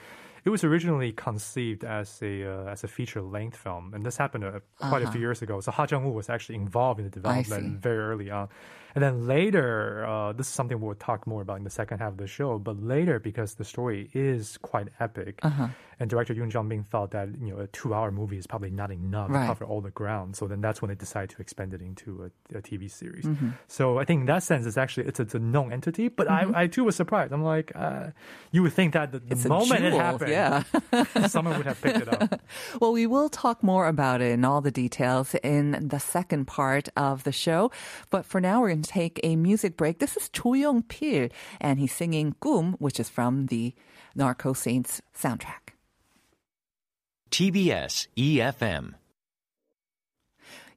it 0.44 0.50
was 0.50 0.64
originally 0.64 1.12
conceived 1.12 1.84
as 1.84 2.20
a 2.22 2.44
uh, 2.44 2.72
as 2.74 2.84
a 2.84 2.88
feature 2.88 3.22
length 3.22 3.56
film, 3.56 3.92
and 3.94 4.04
this 4.04 4.16
happened 4.16 4.44
uh, 4.44 4.60
quite 4.90 5.02
a 5.02 5.10
few 5.10 5.20
years 5.20 5.42
ago. 5.42 5.60
So 5.60 5.70
Ha 5.72 5.86
Jung 5.90 6.04
Woo 6.04 6.10
was 6.12 6.28
actually 6.28 6.56
involved 6.56 6.98
in 7.00 7.08
the 7.10 7.12
Uh-huh. 7.20 7.42
development 7.42 7.82
very 7.82 7.98
early 7.98 8.30
on, 8.30 8.48
and 8.94 9.02
then 9.04 9.26
later, 9.26 10.04
uh, 10.06 10.32
this 10.32 10.46
is 10.48 10.52
something 10.54 10.80
we'll 10.80 10.94
talk 11.10 11.26
more 11.26 11.42
about 11.42 11.58
in 11.58 11.64
the 11.64 11.70
second 11.70 11.98
half 11.98 12.12
of 12.12 12.18
the 12.18 12.26
show. 12.26 12.58
But 12.58 12.76
later, 12.82 13.18
because 13.18 13.54
the 13.54 13.64
story 13.64 14.10
is 14.14 14.58
quite 14.70 14.88
epic, 15.00 15.34
Uh-huh. 15.42 15.68
and 16.00 16.10
director 16.10 16.34
Yoon 16.34 16.50
Jong 16.50 16.68
Bin 16.68 16.82
thought 16.82 17.10
that 17.12 17.28
you 17.40 17.50
know 17.54 17.60
a 17.60 17.68
two-hour 17.68 18.10
movie 18.10 18.38
is 18.42 18.46
probably 18.46 18.70
not 18.82 18.90
enough 18.90 19.30
Right. 19.30 19.40
to 19.42 19.46
cover 19.46 19.64
all 19.70 19.80
the 19.80 19.94
ground. 20.00 20.28
So 20.38 20.42
then 20.50 20.60
that's 20.60 20.80
when 20.82 20.88
they 20.92 20.96
decided 21.06 21.30
to 21.36 21.40
expand 21.44 21.72
it 21.74 21.80
into 21.90 22.08
a, 22.26 22.58
a 22.58 22.62
TV 22.68 22.90
series. 22.90 23.24
Mm-hmm. 23.24 23.50
So 23.68 23.98
I 24.02 24.04
think 24.04 24.18
in 24.24 24.26
that 24.26 24.42
sense, 24.42 24.66
it's 24.66 24.76
actually 24.84 25.06
it's 25.10 25.20
a, 25.20 25.22
it's 25.22 25.34
a 25.34 25.38
known 25.54 25.68
entity. 25.72 26.08
But 26.08 26.26
I, 26.38 26.40
I 26.62 26.66
too 26.66 26.84
was 26.88 26.96
surprised. 26.96 27.30
I'm 27.32 27.44
like, 27.56 27.68
uh, 27.86 28.10
you 28.50 28.60
would 28.64 28.72
think 28.78 28.90
that 28.98 29.12
the, 29.12 29.20
the 29.20 29.36
Mm-hmm. 29.36 29.48
Moment 29.52 29.84
it 29.84 29.92
happened, 30.06 30.31
yeah. 30.32 30.64
someone 31.28 31.56
would 31.56 31.66
have 31.66 31.80
picked 31.80 32.00
it 32.00 32.08
up. 32.08 32.40
Well, 32.80 32.92
we 32.92 33.06
will 33.06 33.28
talk 33.28 33.62
more 33.62 33.86
about 33.86 34.20
it 34.20 34.32
and 34.32 34.44
all 34.44 34.60
the 34.60 34.70
details 34.70 35.34
in 35.42 35.88
the 35.88 36.00
second 36.00 36.46
part 36.46 36.88
of 36.96 37.24
the 37.24 37.32
show. 37.32 37.70
But 38.10 38.24
for 38.24 38.40
now, 38.40 38.60
we're 38.60 38.68
going 38.68 38.82
to 38.82 38.90
take 38.90 39.20
a 39.22 39.36
music 39.36 39.76
break. 39.76 39.98
This 39.98 40.16
is 40.16 40.28
Cho 40.30 40.54
Young 40.54 40.82
Pil, 40.82 41.28
and 41.60 41.78
he's 41.78 41.92
singing 41.92 42.34
"Kum," 42.40 42.74
which 42.78 42.98
is 42.98 43.08
from 43.08 43.46
the 43.46 43.74
Narco 44.14 44.52
Saints 44.52 45.00
soundtrack. 45.14 45.74
TBS 47.30 48.08
EFM. 48.16 48.94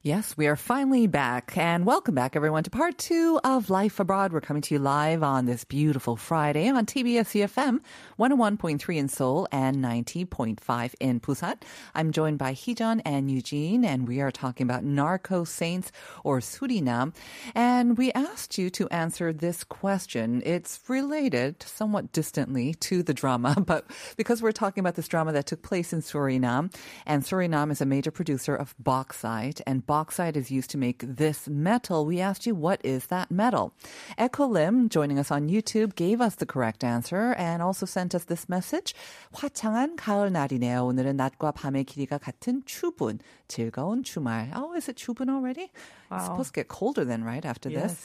Yes, 0.06 0.36
we 0.36 0.46
are 0.46 0.54
finally 0.54 1.08
back, 1.08 1.58
and 1.58 1.84
welcome 1.84 2.14
back, 2.14 2.36
everyone, 2.36 2.62
to 2.62 2.70
part 2.70 2.96
two 2.96 3.40
of 3.42 3.70
Life 3.70 3.98
Abroad. 3.98 4.32
We're 4.32 4.40
coming 4.40 4.62
to 4.62 4.74
you 4.74 4.78
live 4.78 5.24
on 5.24 5.46
this 5.46 5.64
beautiful 5.64 6.14
Friday 6.14 6.68
on 6.68 6.86
TBS 6.86 7.34
EFM, 7.34 7.80
101.3 8.16 8.96
in 8.98 9.08
Seoul 9.08 9.48
and 9.50 9.78
90.5 9.78 10.94
in 11.00 11.18
Busan. 11.18 11.60
I'm 11.92 12.12
joined 12.12 12.38
by 12.38 12.54
Heejun 12.54 13.02
and 13.04 13.28
Eugene, 13.28 13.84
and 13.84 14.06
we 14.06 14.20
are 14.20 14.30
talking 14.30 14.64
about 14.64 14.84
Narco 14.84 15.42
Saints 15.42 15.90
or 16.22 16.38
Surinam. 16.38 17.12
And 17.56 17.98
we 17.98 18.12
asked 18.12 18.58
you 18.58 18.70
to 18.70 18.88
answer 18.90 19.32
this 19.32 19.64
question. 19.64 20.40
It's 20.46 20.78
related 20.86 21.64
somewhat 21.64 22.12
distantly 22.12 22.74
to 22.74 23.02
the 23.02 23.12
drama, 23.12 23.56
but 23.66 23.90
because 24.16 24.40
we're 24.40 24.52
talking 24.52 24.82
about 24.82 24.94
this 24.94 25.08
drama 25.08 25.32
that 25.32 25.46
took 25.46 25.62
place 25.62 25.92
in 25.92 26.00
Suriname, 26.00 26.72
and 27.06 27.24
Suriname 27.24 27.72
is 27.72 27.80
a 27.80 27.86
major 27.86 28.12
producer 28.12 28.54
of 28.54 28.72
bauxite, 28.78 29.60
and 29.66 29.84
bauxite 29.84 29.95
is 30.35 30.51
used 30.51 30.69
to 30.71 30.77
make 30.77 30.99
this 30.99 31.47
metal, 31.47 32.05
we 32.05 32.19
asked 32.19 32.45
you, 32.45 32.53
what 32.53 32.79
is 32.83 33.07
that 33.07 33.31
metal? 33.31 33.71
Echo 34.17 34.45
Lim, 34.45 34.89
joining 34.89 35.17
us 35.17 35.31
on 35.31 35.47
YouTube, 35.47 35.95
gave 35.95 36.19
us 36.19 36.35
the 36.35 36.45
correct 36.45 36.83
answer 36.83 37.33
and 37.37 37.61
also 37.61 37.85
sent 37.85 38.13
us 38.13 38.25
this 38.25 38.47
message. 38.49 38.93
화창한 39.33 39.95
가을 39.95 40.31
날이네요. 40.31 40.85
오늘은 40.85 41.15
낮과 41.15 41.53
밤의 41.53 41.85
길이가 41.85 42.17
같은 42.17 42.63
추분, 42.65 43.19
즐거운 43.47 44.03
주말. 44.03 44.51
Oh, 44.55 44.73
is 44.75 44.89
it 44.89 44.97
추분 44.97 45.29
already? 45.29 45.71
It's 46.11 46.25
supposed 46.25 46.53
to 46.53 46.59
get 46.61 46.67
colder 46.67 47.05
then, 47.05 47.23
right, 47.23 47.45
after 47.45 47.69
this? 47.69 47.95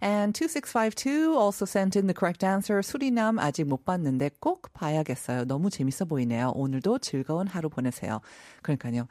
And 0.00 0.34
2652 0.34 1.34
also 1.36 1.64
sent 1.64 1.96
in 1.96 2.06
the 2.06 2.14
correct 2.14 2.44
answer. 2.44 2.80
수리남 2.82 3.38
아직 3.38 3.64
못 3.64 3.84
봤는데 3.84 4.30
꼭 4.40 4.72
봐야겠어요. 4.72 5.46
너무 5.46 5.70
재밌어 5.70 6.04
보이네요. 6.04 6.52
오늘도 6.54 6.98
즐거운 6.98 7.48
하루 7.48 7.68
보내세요. 7.68 8.20
그러니까요. 8.62 9.08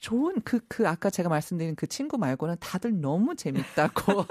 좋은 0.00 0.40
그, 0.44 0.60
그 0.68 0.88
아까 0.88 1.10
제가 1.10 1.28
말씀드린 1.28 1.74
그 1.74 1.86
친구 1.86 2.18
말고는 2.18 2.56
다들 2.58 3.00
너무 3.00 3.36
재밌다고 3.36 4.24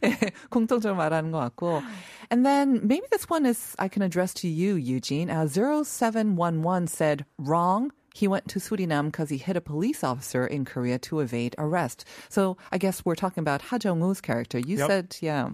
공통적으로 0.50 0.96
말하는 0.96 1.32
것 1.32 1.38
같고. 1.38 1.82
And 2.30 2.44
then 2.44 2.80
maybe 2.86 3.06
this 3.10 3.28
one 3.28 3.46
is 3.46 3.74
I 3.78 3.88
can 3.88 4.02
address 4.02 4.34
to 4.42 4.48
you, 4.48 4.76
Eugene. 4.76 5.30
Uh, 5.30 5.46
0711 5.46 6.86
said 6.86 7.24
wrong. 7.38 7.90
He 8.14 8.26
went 8.26 8.48
to 8.48 8.58
Suriname 8.58 9.12
because 9.12 9.28
he 9.28 9.36
hit 9.36 9.56
a 9.56 9.60
police 9.60 10.02
officer 10.02 10.46
in 10.46 10.64
Korea 10.64 10.98
to 11.00 11.20
evade 11.20 11.54
arrest. 11.58 12.06
So 12.30 12.56
I 12.72 12.78
guess 12.78 13.04
we're 13.04 13.14
talking 13.14 13.42
about 13.42 13.60
Ha 13.60 13.78
Jung-woo's 13.82 14.22
character. 14.22 14.58
You 14.58 14.78
yep. 14.78 14.86
said, 14.88 15.16
yeah. 15.20 15.50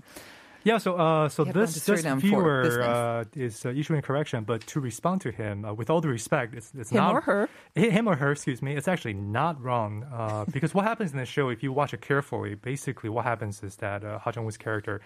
Yeah, 0.65 0.79
so 0.79 0.95
uh, 0.95 1.29
so 1.29 1.45
this, 1.45 1.85
this 1.85 2.05
viewer 2.05 2.83
uh, 2.83 3.25
is 3.35 3.67
uh, 3.67 3.71
issuing 3.71 3.99
a 3.99 4.03
correction, 4.03 4.45
but 4.45 4.65
to 4.69 4.81
respond 4.81 5.21
to 5.23 5.33
him, 5.33 5.65
uh, 5.65 5.73
with 5.75 5.91
all 5.91 6.01
due 6.01 6.09
respect, 6.09 6.55
it's, 6.55 6.73
it's 6.79 6.91
Him 6.91 6.99
not 6.99 7.15
or 7.15 7.21
her? 7.23 7.49
him 7.75 8.07
or 8.07 8.15
her, 8.17 8.33
excuse 8.33 8.63
me. 8.63 8.75
It's 8.77 8.87
actually 8.87 9.15
not 9.15 9.61
wrong 9.61 10.05
uh, 10.13 10.45
because 10.53 10.73
what 10.75 10.85
happens 10.85 11.13
in 11.13 11.19
the 11.19 11.27
show, 11.27 11.49
if 11.49 11.63
you 11.63 11.73
watch 11.73 11.93
it 11.95 12.01
carefully, 12.01 12.55
basically 12.55 13.11
what 13.11 13.25
happens 13.25 13.63
is 13.63 13.77
that 13.77 14.05
uh, 14.05 14.19
Ha 14.21 14.33
Jung-woo's 14.35 14.57
character 14.57 15.01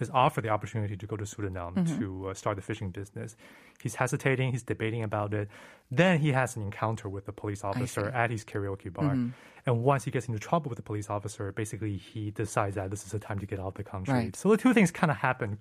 is 0.00 0.10
offered 0.10 0.44
the 0.44 0.48
opportunity 0.48 0.96
to 0.96 1.06
go 1.06 1.16
to 1.16 1.24
Suriname 1.24 1.74
Mm-hmm. 1.74 1.98
to 2.00 2.28
uh, 2.28 2.34
start 2.34 2.56
the 2.56 2.62
fishing 2.62 2.90
business. 2.90 3.36
He's 3.82 3.94
hesitating, 3.94 4.52
he's 4.52 4.62
debating 4.62 5.02
about 5.02 5.32
it. 5.34 5.48
Then 5.90 6.18
he 6.20 6.32
has 6.32 6.56
an 6.56 6.62
encounter 6.62 7.08
with 7.08 7.26
the 7.26 7.32
police 7.32 7.64
officer 7.64 8.08
at 8.10 8.30
his 8.30 8.44
karaoke 8.44 8.92
bar. 8.92 9.04
Mm-hmm. 9.04 9.28
And 9.66 9.82
once 9.84 10.04
he 10.04 10.10
gets 10.10 10.26
into 10.26 10.40
trouble 10.40 10.68
with 10.68 10.76
the 10.76 10.82
police 10.82 11.10
officer, 11.10 11.52
basically 11.52 11.96
he 11.96 12.30
decides 12.30 12.76
that 12.76 12.90
this 12.90 13.04
is 13.04 13.12
the 13.12 13.18
time 13.18 13.38
to 13.38 13.46
get 13.46 13.58
out 13.60 13.66
of 13.66 13.74
the 13.74 13.84
country. 13.84 14.14
Right. 14.14 14.36
So 14.36 14.50
the 14.50 14.56
two 14.56 14.72
things 14.74 14.90
kind 14.90 15.10
of 15.10 15.18
happen 15.18 15.58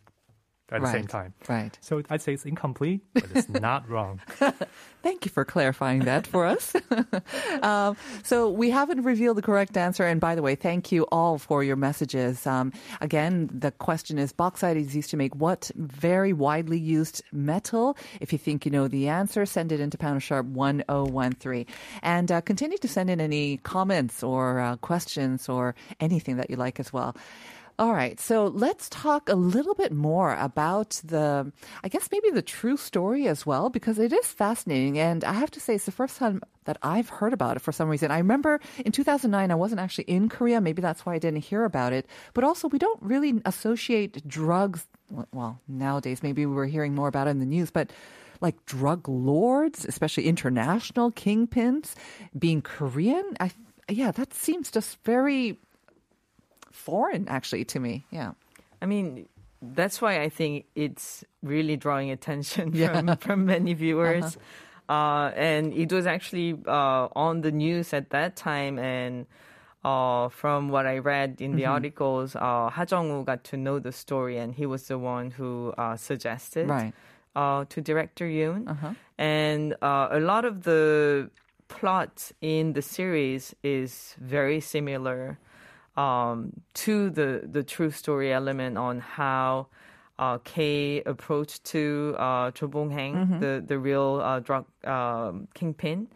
at 0.72 0.82
the 0.82 0.92
same 0.92 1.08
time. 1.08 1.34
right. 1.48 1.78
So 1.82 2.02
I'd 2.10 2.22
say 2.22 2.34
it's 2.34 2.46
incomplete, 2.46 3.02
but 3.14 3.26
it's 3.34 3.50
not 3.70 3.90
wrong. 3.90 4.22
Thank 5.02 5.24
you 5.24 5.32
for 5.32 5.46
clarifying 5.46 6.00
that 6.02 6.28
for 6.28 6.46
us. 6.46 6.76
um, 7.62 7.96
so 8.24 8.50
we 8.50 8.70
haven't 8.70 9.04
revealed 9.04 9.38
the 9.38 9.42
correct 9.42 9.78
answer. 9.78 10.06
And 10.06 10.20
by 10.20 10.36
the 10.36 10.42
way, 10.42 10.56
thank 10.56 10.92
you 10.92 11.08
all 11.10 11.38
for 11.38 11.64
your 11.64 11.78
messages. 11.78 12.46
Um, 12.46 12.74
again, 13.00 13.50
the 13.54 13.72
question 13.72 14.18
is 14.18 14.34
bauxite 14.34 14.76
is 14.76 14.94
used 14.94 15.10
to 15.12 15.18
make 15.18 15.34
what 15.36 15.72
very 15.76 16.34
widely 16.34 16.78
used 16.78 17.24
metal? 17.32 17.96
If 18.20 18.34
you 18.34 18.40
think 18.40 18.66
you 18.66 18.72
know 18.72 18.90
the 18.90 19.08
answer, 19.08 19.46
send 19.46 19.72
it 19.72 19.80
into 19.80 19.98
Pounder 19.98 20.20
Sharp 20.20 20.46
1013. 20.48 21.66
And 22.04 22.30
uh, 22.30 22.42
continue 22.42 22.78
to 22.80 22.88
send 22.90 23.10
in 23.10 23.22
any 23.22 23.58
comments 23.58 24.22
or 24.22 24.60
uh, 24.60 24.76
questions 24.78 25.48
or 25.48 25.76
anything 26.02 26.36
that 26.38 26.50
you 26.50 26.58
like 26.58 26.78
as 26.78 26.92
well. 26.92 27.16
All 27.80 27.94
right, 27.94 28.20
so 28.20 28.48
let's 28.48 28.90
talk 28.90 29.30
a 29.30 29.36
little 29.36 29.74
bit 29.74 29.94
more 29.94 30.36
about 30.36 31.00
the, 31.02 31.50
I 31.82 31.88
guess 31.88 32.10
maybe 32.12 32.30
the 32.30 32.42
true 32.42 32.76
story 32.76 33.26
as 33.26 33.46
well, 33.46 33.70
because 33.70 33.98
it 34.00 34.12
is 34.12 34.28
fascinating. 34.28 35.00
And 35.00 35.24
I 35.24 35.32
have 35.32 35.50
to 35.52 35.62
say, 35.62 35.76
it's 35.76 35.86
the 35.86 35.94
first 35.94 36.18
time 36.18 36.42
that 36.66 36.78
I've 36.84 37.08
heard 37.08 37.32
about 37.32 37.56
it 37.56 37.62
for 37.62 37.72
some 37.72 37.88
reason. 37.88 38.12
I 38.12 38.18
remember 38.18 38.60
in 38.86 38.92
2009, 38.92 39.50
I 39.50 39.56
wasn't 39.56 39.80
actually 39.80 40.04
in 40.10 40.28
Korea. 40.28 40.60
Maybe 40.60 40.82
that's 40.82 41.06
why 41.06 41.14
I 41.14 41.20
didn't 41.20 41.46
hear 41.46 41.64
about 41.64 41.94
it. 41.94 42.06
But 42.34 42.44
also, 42.44 42.68
we 42.68 42.80
don't 42.80 43.02
really 43.02 43.42
associate 43.46 44.28
drugs. 44.28 44.86
Well, 45.32 45.62
nowadays, 45.70 46.22
maybe 46.22 46.46
we're 46.46 46.66
hearing 46.66 46.94
more 46.94 47.08
about 47.08 47.28
it 47.28 47.32
in 47.32 47.40
the 47.40 47.46
news, 47.46 47.72
but 47.72 47.92
like 48.42 48.66
drug 48.66 49.08
lords, 49.08 49.86
especially 49.86 50.28
international 50.28 51.14
kingpins, 51.14 51.94
being 52.38 52.62
Korean, 52.62 53.38
I, 53.40 53.52
yeah, 53.88 54.12
that 54.12 54.34
seems 54.34 54.70
just 54.70 55.02
very 55.06 55.60
foreign 56.86 57.28
actually 57.28 57.66
to 57.74 57.80
me. 57.80 58.06
Yeah. 58.12 58.32
I 58.82 58.86
mean, 58.88 59.28
that's 59.62 60.02
why 60.02 60.22
I 60.26 60.30
think 60.30 60.66
it's 60.76 61.24
really 61.44 61.76
drawing 61.76 62.10
attention 62.12 62.72
Yeah. 62.82 62.88
from, 62.96 63.06
from 63.26 63.40
many 63.46 63.74
viewers. 63.76 64.38
uh 64.90 65.30
and 65.36 65.74
it 65.84 65.92
was 65.98 66.06
actually 66.16 66.52
uh, 66.66 67.06
on 67.26 67.42
the 67.46 67.52
news 67.52 67.94
at 67.94 68.10
that 68.16 68.32
time. 68.36 68.80
And 68.80 69.28
uh, 69.84 70.28
from 70.42 70.70
what 70.74 70.86
I 70.88 70.98
read 71.00 71.32
in 71.46 71.52
the 71.56 71.64
Mm-hmm. 71.64 71.78
articles, 71.78 72.36
uh, 72.36 72.70
Ha 72.76 72.84
Jung-woo 72.90 73.24
got 73.24 73.44
to 73.52 73.56
know 73.58 73.80
the 73.80 73.92
story, 73.92 74.36
and 74.42 74.50
he 74.60 74.66
was 74.66 74.88
the 74.92 74.98
one 74.98 75.32
who 75.38 75.74
uh, 75.78 75.96
suggested 75.96 76.68
Right. 76.68 76.94
uh, 77.36 77.64
to 77.72 77.78
director 77.82 78.26
Yoon. 78.28 78.68
Uh-huh. 78.68 78.94
And 79.18 79.76
uh, 79.82 80.08
a 80.12 80.20
lot 80.20 80.44
of 80.44 80.64
the 80.64 81.30
plot 81.68 82.32
in 82.42 82.74
the 82.74 82.82
series 82.82 83.56
is 83.64 84.16
very 84.20 84.60
similar 84.60 85.38
um, 85.98 86.54
to 86.74 87.10
the 87.10 87.42
the 87.52 87.64
true 87.64 87.92
story 87.92 88.32
element 88.32 88.78
on 88.78 89.00
how 89.00 89.68
uh, 90.18 90.38
Kay 90.44 91.02
approached 91.06 91.64
to 91.66 92.16
uh, 92.18 92.52
Cho 92.52 92.68
Bong 92.68 92.92
Heng, 92.92 93.40
the 93.40 93.64
the 93.66 93.78
real 93.80 94.22
uh, 94.24 94.40
drug 94.40 94.66
um, 94.86 95.48
kingpin, 95.54 96.08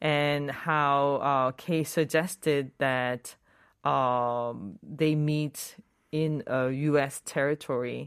and 0.00 0.50
how 0.50 1.16
uh, 1.22 1.50
Kay 1.52 1.84
suggested 1.84 2.70
that 2.78 3.36
um, 3.84 4.78
they 4.82 5.14
meet 5.14 5.76
in 6.10 6.42
a 6.46 6.70
U.S. 6.70 7.22
territory 7.24 8.06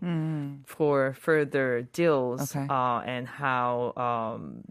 for 0.65 1.13
further 1.13 1.81
deals, 1.93 2.55
Okay. 2.55 2.65
uh, 2.69 2.99
and 3.05 3.27
how 3.27 3.93
um, 3.97 4.63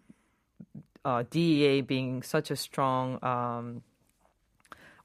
uh, 1.05 1.23
DEA 1.31 1.83
being 1.83 2.23
such 2.23 2.51
a 2.51 2.57
strong 2.57 3.19
um, 3.23 3.83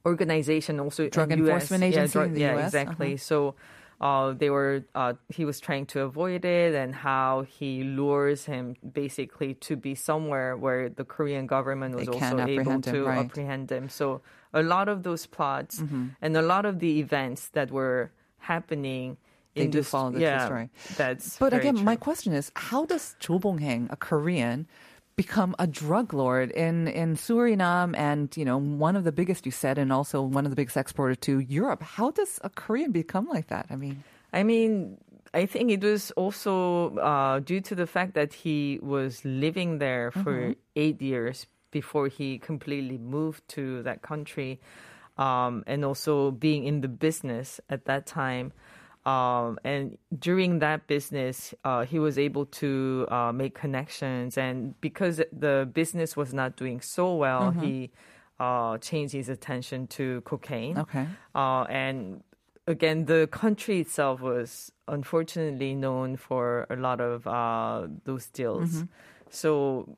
organization, 0.05 0.79
also 0.79 1.09
Drug 1.09 1.31
enforcement 1.31 1.83
US, 1.83 1.87
agency 1.93 2.19
yeah, 2.19 2.25
in 2.25 2.33
the 2.33 2.39
yeah, 2.39 2.57
US, 2.57 2.65
exactly. 2.67 3.13
uh-huh. 3.13 3.17
So. 3.17 3.55
Uh, 4.01 4.33
they 4.33 4.49
were. 4.49 4.83
Uh, 4.95 5.13
he 5.29 5.45
was 5.45 5.59
trying 5.59 5.85
to 5.85 6.01
avoid 6.01 6.43
it, 6.43 6.73
and 6.73 6.95
how 6.95 7.45
he 7.47 7.83
lures 7.83 8.45
him 8.45 8.75
basically 8.81 9.53
to 9.53 9.75
be 9.75 9.93
somewhere 9.93 10.57
where 10.57 10.89
the 10.89 11.05
Korean 11.05 11.45
government 11.45 11.93
was 11.93 12.07
They 12.07 12.13
also 12.13 12.39
able 12.39 12.41
apprehend 12.41 12.85
him, 12.87 12.93
to 12.95 13.05
right. 13.05 13.25
apprehend 13.25 13.71
him. 13.71 13.89
So 13.89 14.21
a 14.55 14.63
lot 14.63 14.89
of 14.89 15.03
those 15.03 15.27
plots 15.27 15.79
Mm-hmm. 15.81 16.05
and 16.19 16.35
a 16.35 16.41
lot 16.41 16.65
of 16.65 16.79
the 16.79 16.97
events 16.99 17.49
that 17.49 17.69
were 17.69 18.09
happening. 18.39 19.17
They 19.53 19.65
in 19.65 19.69
do 19.69 19.79
this, 19.79 19.89
follow 19.89 20.09
the 20.09 20.17
true 20.17 20.25
yeah, 20.25 20.45
story. 20.45 20.69
That's 20.97 21.37
But 21.37 21.53
again, 21.53 21.83
my 21.83 21.95
question 21.95 22.33
is, 22.33 22.51
how 22.55 22.85
does 22.87 23.15
Cho 23.19 23.37
Bong 23.37 23.59
Heng, 23.59 23.87
a 23.91 23.97
Korean, 23.97 24.65
become 25.15 25.55
a 25.59 25.67
drug 25.67 26.13
lord 26.13 26.51
in, 26.51 26.87
in 26.87 27.15
Suriname 27.15 27.95
and, 27.97 28.35
you 28.35 28.45
know, 28.45 28.57
one 28.57 28.95
of 28.95 29.03
the 29.03 29.11
biggest 29.11 29.45
you 29.45 29.51
said, 29.51 29.77
and 29.77 29.91
also 29.91 30.21
one 30.21 30.45
of 30.45 30.51
the 30.51 30.55
biggest 30.55 30.77
exporter 30.77 31.15
to 31.15 31.39
Europe? 31.39 31.83
How 31.83 32.11
does 32.11 32.39
a 32.43 32.49
Korean 32.49 32.91
become 32.91 33.27
like 33.27 33.47
that? 33.47 33.67
I 33.69 33.75
mean, 33.75 34.03
I 34.33 34.43
mean, 34.43 34.97
I 35.33 35.45
think 35.45 35.71
it 35.71 35.81
was 35.83 36.11
also 36.11 36.97
uh, 36.97 37.39
due 37.39 37.61
to 37.61 37.75
the 37.75 37.87
fact 37.87 38.13
that 38.15 38.33
he 38.33 38.79
was 38.81 39.23
living 39.23 39.79
there 39.79 40.11
for 40.11 40.55
eight 40.75 41.01
years 41.01 41.47
before 41.71 42.07
he 42.07 42.37
completely 42.37 42.97
moved 42.97 43.47
to 43.49 43.81
that 43.83 44.01
country, 44.01 44.59
um, 45.17 45.63
and 45.67 45.85
also 45.85 46.31
being 46.31 46.65
in 46.65 46.81
the 46.81 46.89
business 46.89 47.59
at 47.69 47.85
that 47.85 48.05
time. 48.05 48.51
Um, 49.05 49.57
and 49.63 49.97
during 50.19 50.59
that 50.59 50.87
business, 50.87 51.53
uh, 51.63 51.85
he 51.85 51.97
was 51.97 52.17
able 52.19 52.45
to 52.45 53.07
uh, 53.09 53.31
make 53.31 53.55
connections. 53.55 54.37
And 54.37 54.79
because 54.81 55.21
the 55.31 55.69
business 55.73 56.15
was 56.15 56.33
not 56.33 56.55
doing 56.55 56.81
so 56.81 57.15
well, 57.15 57.51
he 57.51 57.91
uh, 58.39 58.77
changed 58.77 59.13
his 59.13 59.29
attention 59.29 59.87
to 59.87 60.21
cocaine. 60.21 60.77
okay. 60.77 61.07
Uh, 61.33 61.63
and 61.63 62.23
again, 62.67 63.05
the 63.05 63.27
country 63.31 63.79
itself 63.79 64.21
was 64.21 64.71
unfortunately 64.87 65.73
known 65.73 66.15
for 66.15 66.67
a 66.69 66.75
lot 66.75 67.01
of 67.01 67.25
uh, 67.25 67.87
those 68.05 68.27
deals. 68.27 68.83
So 69.29 69.97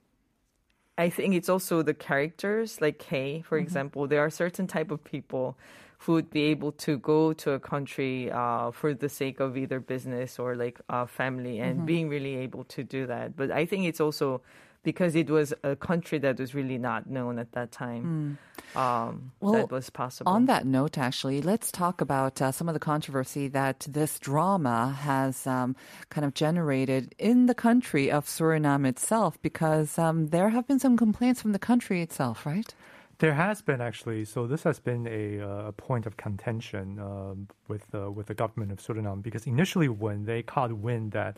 I 0.97 1.09
think 1.09 1.33
it's 1.33 1.49
also 1.49 1.81
the 1.81 1.93
characters, 1.93 2.79
like 2.79 2.99
Kay, 2.99 3.41
for 3.41 3.57
example. 3.57 4.07
There 4.07 4.21
are 4.21 4.29
certain 4.29 4.67
type 4.67 4.91
of 4.91 5.03
people 5.03 5.57
who 5.99 6.13
would 6.13 6.29
be 6.29 6.43
able 6.43 6.71
to 6.73 6.97
go 6.97 7.33
to 7.33 7.51
a 7.51 7.59
country 7.59 8.29
uh, 8.31 8.71
for 8.71 8.93
the 8.93 9.09
sake 9.09 9.39
of 9.39 9.57
either 9.57 9.79
business 9.79 10.37
or 10.37 10.55
like 10.55 10.79
uh, 10.89 11.05
family, 11.05 11.59
and 11.59 11.85
being 11.85 12.09
really 12.09 12.35
able 12.35 12.63
to 12.65 12.83
do 12.83 13.07
that. 13.07 13.35
But 13.35 13.51
I 13.51 13.65
think 13.65 13.85
it's 13.85 14.01
also 14.01 14.41
because 14.83 15.15
it 15.15 15.29
was 15.29 15.53
a 15.63 15.75
country 15.75 16.19
that 16.19 16.39
was 16.39 16.53
really 16.53 16.77
not 16.77 17.09
known 17.09 17.39
at 17.39 17.51
that 17.53 17.71
time. 17.71 18.37
Um, 18.75 19.31
Well, 19.39 19.53
that 19.53 19.71
was 19.71 19.89
possible. 19.89 20.31
On 20.31 20.45
that 20.45 20.65
note, 20.65 20.97
actually, 20.97 21.41
let's 21.41 21.71
talk 21.71 22.01
about 22.01 22.41
uh, 22.41 22.51
some 22.51 22.67
of 22.67 22.73
the 22.73 22.79
controversy 22.79 23.47
that 23.49 23.87
this 23.89 24.19
drama 24.19 24.91
has 25.01 25.47
um, 25.47 25.75
kind 26.09 26.25
of 26.25 26.33
generated 26.33 27.15
in 27.17 27.45
the 27.45 27.55
country 27.55 28.11
of 28.11 28.25
Suriname 28.25 28.85
itself, 28.87 29.41
because 29.41 29.97
um, 29.97 30.27
there 30.29 30.49
have 30.49 30.67
been 30.67 30.79
some 30.79 30.97
complaints 30.97 31.41
from 31.41 31.53
the 31.53 31.59
country 31.59 32.01
itself, 32.01 32.45
right? 32.45 32.73
There 33.19 33.33
has 33.33 33.61
been 33.61 33.79
actually. 33.79 34.25
So 34.25 34.47
this 34.47 34.63
has 34.63 34.79
been 34.79 35.07
a 35.07 35.39
uh, 35.39 35.71
point 35.73 36.05
of 36.05 36.17
contention 36.17 36.99
um, 36.99 37.47
with 37.67 37.93
uh, 37.93 38.11
with 38.11 38.25
the 38.27 38.33
government 38.33 38.71
of 38.71 38.79
Suriname 38.79 39.21
because 39.21 39.47
initially 39.47 39.87
when 39.87 40.25
they 40.25 40.41
caught 40.41 40.73
wind 40.73 41.11
that 41.13 41.37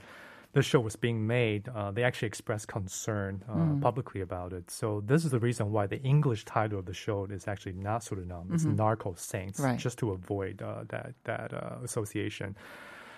the 0.56 0.64
show 0.64 0.80
was 0.80 0.96
being 0.96 1.20
made, 1.28 1.64
uh, 1.68 1.92
they 1.96 2.04
actually 2.10 2.30
expressed 2.34 2.68
concern 2.80 3.32
uh, 3.54 3.82
publicly 3.88 4.22
about 4.30 4.52
it. 4.60 4.66
So 4.72 4.88
this 5.12 5.22
is 5.26 5.32
the 5.32 5.40
reason 5.50 5.66
why 5.76 5.86
the 5.94 6.02
English 6.14 6.42
title 6.46 6.80
of 6.80 6.86
the 6.92 6.94
show 7.06 7.18
is 7.38 7.44
actually 7.54 7.74
not 7.90 8.00
Suriname; 8.08 8.48
it's 8.56 8.64
Narco 8.66 9.14
Saints, 9.16 9.60
Right. 9.60 9.78
just 9.86 9.98
to 10.00 10.12
avoid 10.12 10.56
uh, 10.62 10.84
that 10.94 11.14
that 11.30 11.50
uh, 11.54 11.76
association. 11.84 12.56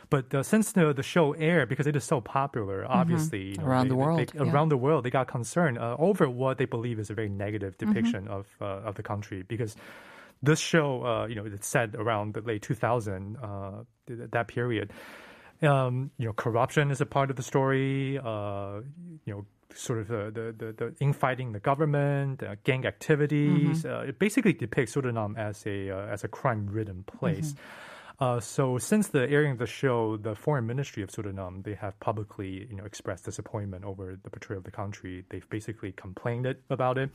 But 0.10 0.26
uh, 0.34 0.42
since 0.54 0.72
the, 0.72 0.94
the 0.94 1.04
show 1.16 1.34
aired, 1.34 1.68
because 1.70 1.86
it 1.92 1.96
is 1.96 2.06
so 2.14 2.22
popular, 2.22 2.78
obviously 3.02 3.44
you 3.52 3.58
know, 3.58 3.66
Around 3.68 3.84
they- 3.86 3.90
the 3.90 3.96
world, 4.04 4.20
they- 4.20 4.34
yeah. 4.46 4.52
around 4.52 4.70
the 4.70 4.78
world, 4.86 5.02
they 5.06 5.10
got 5.20 5.28
concerned 5.28 5.78
uh, 5.78 5.96
over 6.10 6.26
what 6.42 6.58
they 6.60 6.66
believe 6.66 6.98
is 7.04 7.10
a 7.10 7.14
very 7.22 7.30
negative 7.46 7.78
depiction 7.78 8.28
of 8.38 8.44
uh, 8.62 8.66
of 8.90 8.94
the 9.00 9.04
country 9.12 9.40
because 9.54 9.76
this 10.50 10.60
show, 10.72 10.88
uh, 11.12 11.26
you 11.30 11.36
know, 11.36 11.46
it's 11.46 11.68
set 11.68 11.90
around 11.96 12.28
the 12.36 12.42
late 12.42 12.62
2000, 12.62 13.38
uh, 13.38 13.84
th- 14.08 14.30
that 14.36 14.48
period. 14.48 14.88
Um, 15.62 16.12
you 16.18 16.26
know, 16.26 16.34
corruption 16.34 16.92
is 16.92 17.02
a 17.02 17.06
part 17.06 17.30
of 17.30 17.36
the 17.36 17.44
story. 17.44 18.20
Uh, 18.20 18.82
you 19.26 19.34
know, 19.34 19.46
sort 19.74 20.00
of 20.00 20.08
the 20.08 20.32
the, 20.32 20.66
the, 20.66 20.74
the 20.74 20.96
infighting 21.00 21.52
the 21.52 21.60
government, 21.60 22.44
uh, 22.44 22.56
gang 22.64 22.86
activities. 22.86 23.86
Uh, 23.86 24.06
it 24.08 24.20
basically 24.20 24.54
depicts 24.54 24.96
Suriname 24.96 25.38
as 25.38 25.66
a 25.66 25.90
uh, 25.90 26.08
as 26.08 26.24
a 26.24 26.28
crime-ridden 26.28 27.04
place. 27.04 27.56
Uh, 28.20 28.40
so 28.40 28.80
since 28.80 29.10
the 29.10 29.30
airing 29.30 29.52
of 29.52 29.60
the 29.60 29.68
show, 29.68 30.18
the 30.18 30.34
foreign 30.34 30.66
ministry 30.66 31.04
of 31.04 31.10
Suriname 31.10 31.64
they 31.64 31.76
have 31.76 32.00
publicly 32.00 32.68
you 32.70 32.76
know 32.76 32.86
expressed 32.86 33.26
disappointment 33.26 33.86
over 33.86 34.18
the 34.24 34.30
portrayal 34.30 34.60
of 34.60 34.64
the 34.64 34.72
country. 34.72 35.24
They've 35.30 35.48
basically 35.50 35.92
complained 35.92 36.46
it, 36.46 36.62
about 36.70 36.98
it 36.98 37.12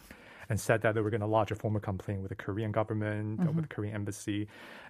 and 0.49 0.61
said 0.61 0.83
that 0.83 0.95
they 0.95 1.01
were 1.01 1.11
going 1.11 1.21
to 1.21 1.27
lodge 1.27 1.51
a 1.51 1.55
formal 1.55 1.81
complaint 1.81 2.21
with 2.23 2.31
the 2.31 2.35
Korean 2.37 2.73
government, 2.73 3.41
uh, 3.41 3.51
with 3.53 3.69
the 3.69 3.75
Korean 3.75 3.95
embassy, 3.95 4.49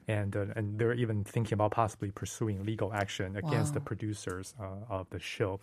and 0.08 0.34
uh, 0.36 0.46
and 0.56 0.78
they're 0.78 0.94
even 0.94 1.24
thinking 1.24 1.54
about 1.54 1.70
possibly 1.72 2.10
pursuing 2.10 2.64
legal 2.64 2.92
action 2.92 3.36
against 3.36 3.72
Wow. 3.72 3.74
the 3.74 3.80
producers 3.80 4.54
uh, 4.60 4.64
of 4.88 5.06
the 5.10 5.18
show. 5.20 5.60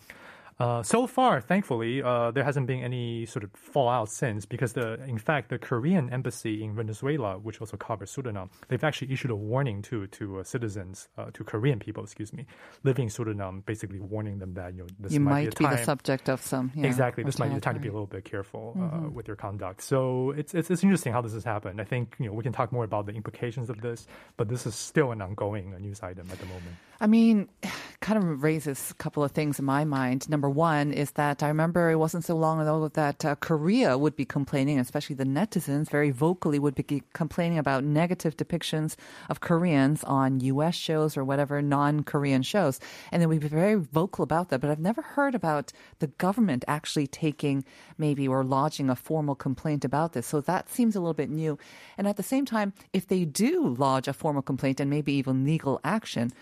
Uh, 0.60 0.82
so 0.82 1.06
far, 1.06 1.40
thankfully, 1.40 2.02
uh, 2.02 2.30
there 2.30 2.44
hasn't 2.44 2.66
been 2.66 2.82
any 2.84 3.24
sort 3.24 3.42
of 3.42 3.50
fallout 3.54 4.10
since 4.10 4.44
because 4.44 4.74
the, 4.74 5.02
in 5.04 5.16
fact, 5.16 5.48
the 5.48 5.58
Korean 5.58 6.12
embassy 6.12 6.62
in 6.62 6.74
Venezuela, 6.74 7.38
which 7.38 7.62
also 7.62 7.78
covers 7.78 8.14
Suriname, 8.14 8.50
they've 8.68 8.84
actually 8.84 9.10
issued 9.10 9.30
a 9.30 9.36
warning 9.36 9.80
to 9.82 10.06
to 10.08 10.40
uh, 10.40 10.44
citizens, 10.44 11.08
uh, 11.16 11.30
to 11.32 11.44
Korean 11.44 11.78
people, 11.78 12.04
excuse 12.04 12.34
me, 12.34 12.44
living 12.84 13.04
in 13.04 13.10
Suriname, 13.10 13.64
basically 13.64 14.00
warning 14.00 14.38
them 14.38 14.52
that 14.52 14.74
you 14.74 14.80
know 14.80 14.88
this 14.98 15.12
you 15.12 15.20
might, 15.20 15.30
might 15.32 15.58
be, 15.58 15.64
be 15.64 15.70
the 15.70 15.82
subject 15.82 16.28
of 16.28 16.42
some 16.42 16.70
yeah, 16.74 16.86
exactly. 16.86 17.24
This 17.24 17.38
might 17.38 17.48
be 17.48 17.54
the 17.54 17.60
time 17.62 17.74
to 17.74 17.80
be 17.80 17.88
a 17.88 17.92
little 17.92 18.06
bit 18.06 18.24
careful 18.24 18.76
uh, 18.78 19.08
with 19.08 19.26
your 19.28 19.36
conduct. 19.36 19.80
So 19.82 20.32
it's, 20.36 20.52
it's 20.52 20.70
it's 20.70 20.82
interesting 20.82 21.14
how 21.14 21.22
this 21.22 21.32
has 21.32 21.44
happened. 21.44 21.80
I 21.80 21.84
think 21.84 22.16
you 22.18 22.26
know 22.26 22.34
we 22.34 22.42
can 22.42 22.52
talk 22.52 22.70
more 22.70 22.84
about 22.84 23.06
the 23.06 23.12
implications 23.12 23.70
of 23.70 23.80
this, 23.80 24.06
but 24.36 24.50
this 24.50 24.66
is 24.66 24.74
still 24.74 25.10
an 25.12 25.22
ongoing 25.22 25.74
news 25.80 26.02
item 26.02 26.28
at 26.30 26.38
the 26.38 26.46
moment. 26.46 26.76
I 27.02 27.06
mean, 27.06 27.48
kind 28.00 28.16
of 28.18 28.42
raises 28.42 28.90
a 28.90 28.94
couple 28.94 29.22
of 29.22 29.32
things 29.32 29.58
in 29.58 29.64
my 29.66 29.84
mind. 29.84 30.28
Number 30.30 30.48
one 30.48 30.90
is 30.90 31.10
that 31.12 31.42
I 31.42 31.48
remember 31.48 31.90
it 31.90 31.96
wasn't 31.96 32.24
so 32.24 32.34
long 32.34 32.58
ago 32.58 32.88
that 32.88 33.24
uh, 33.26 33.34
Korea 33.34 33.98
would 33.98 34.16
be 34.16 34.24
complaining, 34.24 34.78
especially 34.78 35.16
the 35.16 35.24
netizens 35.24 35.90
very 35.90 36.10
vocally 36.10 36.58
would 36.58 36.74
be 36.74 37.02
complaining 37.12 37.58
about 37.58 37.84
negative 37.84 38.38
depictions 38.38 38.96
of 39.28 39.40
Koreans 39.40 40.02
on 40.04 40.40
U.S. 40.40 40.74
shows 40.74 41.16
or 41.16 41.24
whatever 41.24 41.60
non-Korean 41.60 42.42
shows. 42.42 42.80
And 43.12 43.20
then 43.20 43.28
we'd 43.28 43.42
be 43.42 43.48
very 43.48 43.74
vocal 43.74 44.22
about 44.22 44.48
that. 44.48 44.60
But 44.60 44.70
I've 44.70 44.80
never 44.80 45.02
heard 45.02 45.34
about 45.34 45.72
the 45.98 46.06
government 46.06 46.64
actually 46.66 47.06
taking 47.06 47.64
maybe 47.98 48.26
or 48.26 48.44
lodging 48.44 48.88
a 48.88 48.96
formal 48.96 49.34
complaint 49.34 49.84
about 49.84 50.14
this. 50.14 50.26
So 50.26 50.40
that 50.40 50.70
seems 50.70 50.96
a 50.96 51.00
little 51.00 51.12
bit 51.12 51.28
new. 51.28 51.58
And 51.98 52.08
at 52.08 52.16
the 52.16 52.22
same 52.22 52.46
time, 52.46 52.72
if 52.94 53.06
they 53.06 53.26
do 53.26 53.74
lodge 53.78 54.08
a 54.08 54.14
formal 54.14 54.42
complaint 54.42 54.80
and 54.80 54.88
maybe 54.88 55.12
even 55.12 55.44
legal 55.44 55.80
action, 55.84 56.32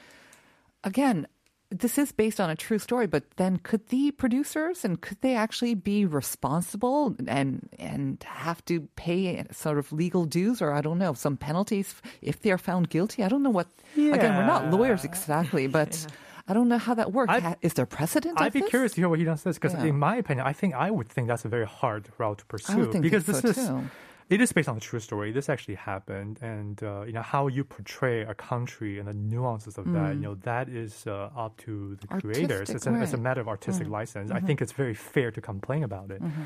again, 0.85 1.27
this 1.71 1.99
is 1.99 2.13
based 2.13 2.41
on 2.41 2.49
a 2.49 2.57
true 2.57 2.79
story, 2.79 3.07
but 3.07 3.25
then 3.37 3.59
could 3.59 3.89
the 3.89 4.11
producers 4.13 4.85
and 4.87 5.01
could 5.03 5.21
they 5.21 5.35
actually 5.35 5.75
be 5.75 6.07
responsible 6.07 7.15
and 7.27 7.69
and 7.79 8.23
have 8.27 8.65
to 8.67 8.81
pay 8.97 9.45
sort 9.53 9.79
of 9.79 9.93
legal 9.93 10.25
dues 10.25 10.63
or 10.63 10.73
I 10.73 10.81
don't 10.81 10.99
know 10.99 11.13
some 11.13 11.37
penalties 11.37 12.01
if 12.23 12.41
they 12.41 12.51
are 12.53 12.59
found 12.59 12.89
guilty? 12.89 13.23
I 13.23 13.29
don't 13.29 13.43
know 13.43 13.51
what. 13.51 13.67
Again, 13.97 14.37
we're 14.37 14.47
not 14.47 14.71
lawyers 14.71 15.05
exactly, 15.05 15.67
but 15.67 16.07
I 16.49 16.55
don't 16.55 16.69
know 16.69 16.79
how 16.79 16.95
that 16.95 17.13
works. 17.13 17.33
I'd- 17.35 17.57
is 17.61 17.75
there 17.75 17.85
precedent? 17.85 18.41
I'd 18.41 18.55
be 18.55 18.61
this? 18.61 18.71
curious 18.71 18.93
to 18.95 19.03
hear 19.03 19.09
what 19.11 19.19
he 19.19 19.27
says 19.27 19.59
because, 19.59 19.75
Yeah. 19.75 19.85
in 19.85 19.99
my 19.99 20.17
opinion, 20.17 20.47
I 20.47 20.55
think 20.55 20.75
I 20.75 20.91
would 20.91 21.09
think 21.09 21.29
that's 21.29 21.45
a 21.45 21.49
very 21.51 21.67
hard 21.67 22.09
route 22.17 22.39
to 22.39 22.47
pursue 22.47 22.91
think 22.91 23.03
because 23.03 23.27
so 23.27 23.33
this 23.33 23.45
is 23.59 23.69
too. 23.69 23.83
It 24.31 24.41
is 24.41 24.53
based 24.53 24.69
on 24.69 24.77
a 24.77 24.81
true 24.81 25.01
story. 25.01 25.33
This 25.33 25.49
actually 25.49 25.77
happened, 25.77 26.39
and 26.43 26.83
uh, 26.83 27.03
you 27.07 27.13
know 27.13 27.23
how 27.23 27.47
you 27.47 27.65
portray 27.65 28.23
a 28.23 28.35
country 28.35 28.99
and 28.99 29.07
the 29.09 29.15
nuances 29.15 29.79
of 29.79 29.87
that. 29.93 30.15
You 30.15 30.21
know 30.21 30.35
that 30.51 30.69
is 30.69 31.07
uh, 31.07 31.31
up 31.45 31.57
to 31.65 31.97
the 32.01 32.07
creators. 32.21 32.69
Mm. 32.69 32.75
Artistic, 32.75 32.77
It's 32.77 32.87
a, 32.87 33.03
it's 33.03 33.13
a. 33.15 33.17
Mm. 33.17 33.23
matter 33.23 33.41
of 33.41 33.49
artistic 33.49 33.89
license. 33.89 34.31
I 34.31 34.41
think 34.41 34.61
it's 34.63 34.73
very 34.73 34.95
fair 34.95 35.31
to 35.31 35.41
complain 35.41 35.83
about 35.85 36.11
it. 36.11 36.23
Mm-hmm. 36.23 36.43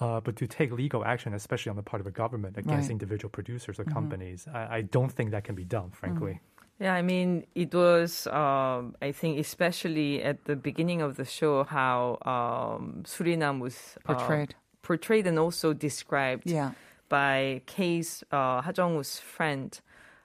Uh, 0.00 0.20
but 0.20 0.36
to 0.36 0.46
take 0.46 0.70
legal 0.72 1.04
action, 1.04 1.34
especially 1.34 1.70
on 1.70 1.76
the 1.76 1.82
part 1.82 2.00
of 2.00 2.06
a 2.06 2.10
government 2.22 2.56
against 2.56 2.70
Right. 2.72 2.82
Mm-hmm. 2.84 2.92
individual 2.92 3.30
producers 3.30 3.78
or 3.80 3.84
companies, 3.84 4.46
I, 4.54 4.76
I 4.78 4.80
don't 4.82 5.10
think 5.16 5.32
that 5.32 5.42
can 5.44 5.56
be 5.56 5.64
done, 5.64 5.90
frankly. 5.90 6.34
Yeah, 6.78 6.94
I 6.94 7.02
mean, 7.02 7.44
it 7.56 7.74
was, 7.74 8.28
um, 8.28 8.94
I 9.02 9.10
think, 9.10 9.38
especially 9.40 10.22
at 10.22 10.44
the 10.44 10.54
beginning 10.54 11.00
of 11.02 11.16
the 11.16 11.24
show, 11.24 11.64
how 11.64 11.98
um, 12.34 13.02
Suriname 13.12 13.58
was 13.58 13.76
uh, 14.06 14.14
Portrayed. 14.14 14.54
portrayed 14.82 15.26
and 15.26 15.36
also 15.38 15.72
described 15.72 16.48
Yeah. 16.48 16.70
By 17.08 17.62
K's 17.66 18.24
uh, 18.30 18.60
Ha 18.62 18.72
Jung-woo's 18.76 19.18
friend. 19.18 19.78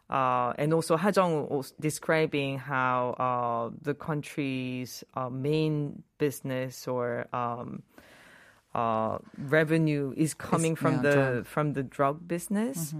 Uh, 0.09 0.53
and 0.57 0.73
also 0.73 0.97
Ha 0.97 1.11
Jung 1.15 1.47
was 1.49 1.73
describing 1.79 2.59
how 2.59 3.15
uh, 3.17 3.75
the 3.81 3.93
country's 3.93 5.03
uh, 5.15 5.29
main 5.29 6.03
business 6.17 6.87
or 6.87 7.27
um, 7.33 7.81
uh, 8.75 9.17
revenue 9.37 10.13
is 10.15 10.33
coming 10.33 10.75
from 10.75 10.95
yeah, 10.95 11.01
the 11.01 11.11
drug. 11.11 11.33
Mm-hmm. 11.33 11.43
from 11.43 11.73
the 11.73 11.83
drug 11.83 12.27
business. 12.27 12.93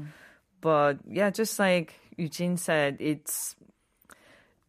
But 0.61 0.99
yeah, 1.07 1.29
just 1.29 1.59
like 1.59 1.93
Eugene 2.17 2.57
said, 2.57 2.97
it's 2.99 3.55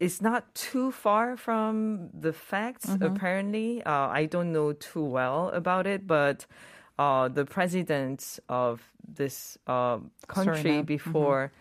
it's 0.00 0.20
not 0.20 0.54
too 0.54 0.90
far 0.90 1.36
from 1.36 2.10
the 2.12 2.32
facts. 2.32 2.86
Mm-hmm. 2.86 3.04
Apparently, 3.04 3.82
uh, 3.84 4.08
I 4.08 4.26
don't 4.26 4.52
know 4.52 4.72
too 4.72 5.04
well 5.04 5.50
about 5.50 5.86
it, 5.86 6.06
but 6.06 6.46
uh, 6.98 7.28
the 7.28 7.44
presidents 7.44 8.40
of 8.48 8.82
this 9.06 9.58
uh, 9.66 9.98
country 10.28 10.62
Suriname. 10.82 10.86
before. 10.86 11.52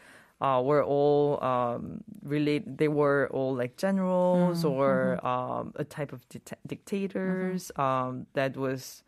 Uh, 0.42 0.62
were 0.62 0.84
all 0.84 1.42
um, 1.42 2.04
related. 2.22 2.78
They 2.78 2.90
were 2.90 3.30
all 3.32 3.56
like 3.56 3.78
generals 3.78 4.66
or 4.66 5.26
um, 5.26 5.72
a 5.78 5.86
type 5.86 6.12
of 6.12 6.28
dicta- 6.28 6.58
dictators 6.68 7.72
um, 7.78 8.26
that 8.34 8.58
was 8.58 9.04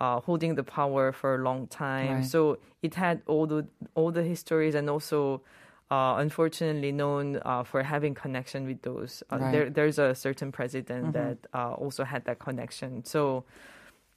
uh, 0.00 0.20
holding 0.20 0.54
the 0.54 0.62
power 0.64 1.12
for 1.12 1.36
a 1.36 1.38
long 1.38 1.66
time. 1.68 2.16
Right. 2.16 2.24
So 2.26 2.58
it 2.82 2.94
had 2.94 3.22
all 3.26 3.46
the 3.46 3.66
all 3.94 4.10
the 4.12 4.22
histories 4.22 4.74
and 4.74 4.90
also. 4.90 5.40
Uh, 5.88 6.16
unfortunately, 6.18 6.90
known 6.90 7.40
uh, 7.44 7.62
for 7.62 7.80
having 7.84 8.12
connection 8.12 8.66
with 8.66 8.82
those. 8.82 9.22
Uh, 9.30 9.38
Right. 9.38 9.52
there, 9.52 9.70
there's 9.70 10.00
a 10.00 10.16
certain 10.16 10.50
president 10.50 11.12
that 11.12 11.38
uh, 11.54 11.74
also 11.74 12.02
had 12.02 12.24
that 12.24 12.40
connection. 12.40 13.04
So, 13.04 13.44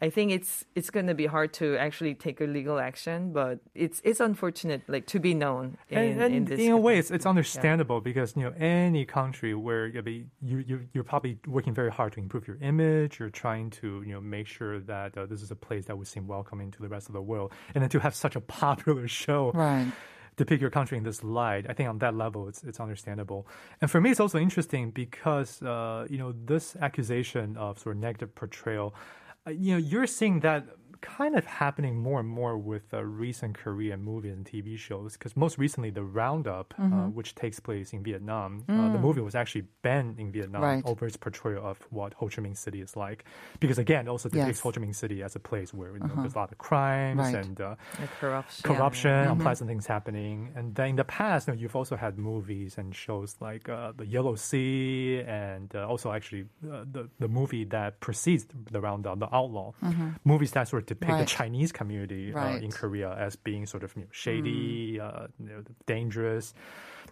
I 0.01 0.09
think 0.09 0.31
it's 0.31 0.63
it's 0.75 0.89
going 0.89 1.07
to 1.07 1.13
be 1.13 1.25
hard 1.25 1.51
to 1.55 1.75
actually 1.77 2.15
take 2.15 2.39
a 2.39 2.45
legal 2.45 2.79
action, 2.79 3.33
but 3.33 3.59
it's 3.75 4.01
it's 4.05 4.21
unfortunate, 4.21 4.81
like 4.87 5.05
to 5.07 5.19
be 5.19 5.33
known 5.33 5.77
in, 5.89 5.97
and, 5.97 6.21
and 6.21 6.35
in 6.35 6.45
this. 6.45 6.59
in 6.59 6.71
a 6.71 6.77
way, 6.77 6.97
it's, 6.97 7.11
it's 7.11 7.25
understandable 7.25 7.99
because 7.99 8.33
you 8.37 8.43
know 8.43 8.53
any 8.57 9.03
country 9.03 9.53
where 9.53 9.87
you 9.87 10.01
be, 10.01 10.25
you 10.41 10.59
you 10.59 10.87
you're 10.93 11.03
probably 11.03 11.37
working 11.47 11.73
very 11.73 11.91
hard 11.91 12.13
to 12.13 12.19
improve 12.21 12.47
your 12.47 12.57
image. 12.61 13.19
You're 13.19 13.29
trying 13.29 13.71
to 13.71 14.01
you 14.05 14.13
know 14.13 14.21
make 14.21 14.47
sure 14.47 14.79
that 14.79 15.17
uh, 15.17 15.25
this 15.25 15.41
is 15.41 15.51
a 15.51 15.55
place 15.55 15.85
that 15.87 15.97
would 15.97 16.07
seem 16.07 16.27
welcoming 16.27 16.71
to 16.71 16.81
the 16.81 16.87
rest 16.87 17.09
of 17.09 17.13
the 17.13 17.21
world, 17.21 17.51
and 17.75 17.81
then 17.81 17.89
to 17.89 17.99
have 17.99 18.15
such 18.15 18.37
a 18.37 18.41
popular 18.41 19.05
show 19.07 19.51
Right. 19.53 19.91
depict 20.37 20.61
your 20.61 20.69
country 20.71 20.97
in 20.97 21.03
this 21.03 21.25
light. 21.25 21.65
I 21.69 21.73
think 21.73 21.89
on 21.89 21.97
that 21.99 22.15
level, 22.15 22.47
it's 22.47 22.63
it's 22.63 22.79
understandable. 22.79 23.47
And 23.81 23.91
for 23.91 23.99
me, 23.99 24.11
it's 24.11 24.21
also 24.21 24.39
interesting 24.39 24.91
because 24.91 25.61
uh, 25.61 26.07
you 26.09 26.17
know 26.17 26.33
this 26.45 26.77
accusation 26.81 27.57
of 27.57 27.79
sort 27.79 27.97
of 27.97 28.01
negative 28.01 28.33
portrayal. 28.33 28.95
Uh, 29.47 29.51
you 29.51 29.73
know, 29.73 29.77
you're 29.77 30.07
seeing 30.07 30.41
that 30.41 30.65
kind 31.01 31.35
of 31.35 31.45
happening 31.45 31.97
more 31.97 32.19
and 32.19 32.29
more 32.29 32.57
with 32.57 32.93
uh, 32.93 33.03
recent 33.03 33.57
Korean 33.57 34.01
movies 34.03 34.33
and 34.33 34.45
TV 34.45 34.77
shows. 34.77 35.13
Because 35.13 35.35
most 35.35 35.57
recently, 35.57 35.89
the 35.89 36.03
Roundup, 36.03 36.73
uh, 36.77 36.83
which 37.07 37.35
takes 37.35 37.59
place 37.59 37.93
in 37.93 38.03
Vietnam, 38.03 38.63
uh, 38.69 38.89
the 38.89 38.99
movie 38.99 39.21
was 39.21 39.35
actually 39.35 39.65
banned 39.81 40.19
in 40.19 40.31
Vietnam 40.31 40.61
Right. 40.61 40.83
over 40.85 41.05
its 41.05 41.17
portrayal 41.17 41.65
of 41.65 41.77
what 41.89 42.13
Ho 42.15 42.27
Chi 42.27 42.41
Minh 42.41 42.57
City 42.57 42.81
is 42.81 42.95
like. 42.95 43.25
Because 43.59 43.77
again, 43.77 44.07
it 44.07 44.09
also 44.09 44.29
depicts 44.29 44.57
Yes. 44.57 44.59
Ho 44.61 44.71
Chi 44.71 44.81
Minh 44.81 44.95
City 44.95 45.23
as 45.23 45.35
a 45.35 45.39
place 45.39 45.73
where 45.73 45.93
you 45.93 45.99
know, 45.99 46.15
there's 46.17 46.35
a 46.35 46.37
lot 46.37 46.51
of 46.51 46.57
crimes 46.57 47.19
Right. 47.19 47.35
and 47.35 47.59
uh, 47.61 47.75
Like 47.99 48.09
corruption. 48.19 48.63
corruption, 48.75 49.11
unpleasant 49.27 49.69
things 49.69 49.85
happening. 49.87 50.51
And 50.55 50.75
then 50.75 50.89
in 50.89 50.95
the 50.97 51.03
past, 51.05 51.47
you 51.47 51.53
know, 51.53 51.59
you've 51.59 51.75
also 51.75 51.95
had 51.95 52.17
movies 52.17 52.77
and 52.77 52.93
shows 52.95 53.35
like 53.39 53.69
uh, 53.69 53.93
The 53.95 54.05
Yellow 54.05 54.35
Sea, 54.35 55.21
and 55.25 55.73
uh, 55.75 55.87
also 55.87 56.11
actually 56.11 56.45
uh, 56.69 56.83
the 56.91 57.09
the 57.19 57.27
movie 57.27 57.63
that 57.65 57.99
precedes 57.99 58.45
the 58.71 58.81
Roundup, 58.81 59.19
The 59.19 59.33
Outlaw. 59.33 59.73
Movies 60.25 60.51
that 60.51 60.67
sort 60.67 60.83
of 60.83 60.87
depict 60.93 61.11
Right. 61.11 61.19
the 61.25 61.31
Chinese 61.39 61.71
community 61.79 62.25
uh, 62.33 62.65
in 62.65 62.71
Korea 62.81 63.09
as 63.25 63.31
being 63.49 63.63
sort 63.73 63.83
of 63.85 63.89
you 63.95 64.01
know, 64.03 64.07
shady, 64.11 64.99
uh, 65.05 65.27
you 65.39 65.49
know, 65.51 65.61
dangerous. 65.85 66.45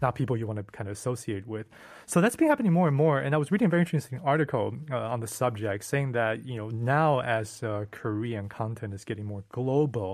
Not 0.05 0.11
people 0.21 0.35
you 0.37 0.45
want 0.51 0.59
to 0.61 0.65
kind 0.77 0.87
of 0.89 0.93
associate 1.01 1.45
with. 1.53 1.65
So 2.05 2.15
that's 2.21 2.35
been 2.39 2.49
happening 2.53 2.71
more 2.79 2.87
and 2.91 2.95
more. 3.05 3.17
And 3.23 3.33
I 3.33 3.39
was 3.43 3.49
reading 3.53 3.65
a 3.71 3.73
very 3.75 3.81
interesting 3.81 4.19
article 4.33 4.65
uh, 4.91 5.13
on 5.13 5.19
the 5.25 5.31
subject 5.41 5.79
saying 5.83 6.09
that, 6.19 6.45
you 6.49 6.55
know, 6.59 6.67
now 6.69 7.09
as 7.39 7.47
uh, 7.63 7.85
Korean 7.99 8.45
content 8.61 8.91
is 8.97 9.03
getting 9.09 9.25
more 9.33 9.43
global, 9.59 10.09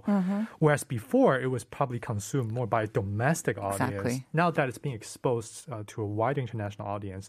whereas 0.63 0.83
before 0.97 1.33
it 1.45 1.49
was 1.57 1.63
probably 1.77 1.99
consumed 1.99 2.51
more 2.57 2.67
by 2.75 2.81
a 2.83 2.87
domestic 3.01 3.55
audience. 3.57 3.91
Exactly. 3.91 4.25
Now 4.31 4.47
that 4.55 4.65
it's 4.69 4.81
being 4.85 4.95
exposed 5.01 5.53
uh, 5.69 5.83
to 5.91 5.95
a 6.07 6.09
wider 6.19 6.39
international 6.47 6.87
audience, 6.95 7.25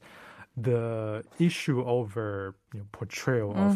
the 0.57 1.25
issue 1.49 1.79
over 1.97 2.55
you 2.73 2.79
know, 2.81 2.87
portrayal 2.93 3.51
of 3.67 3.73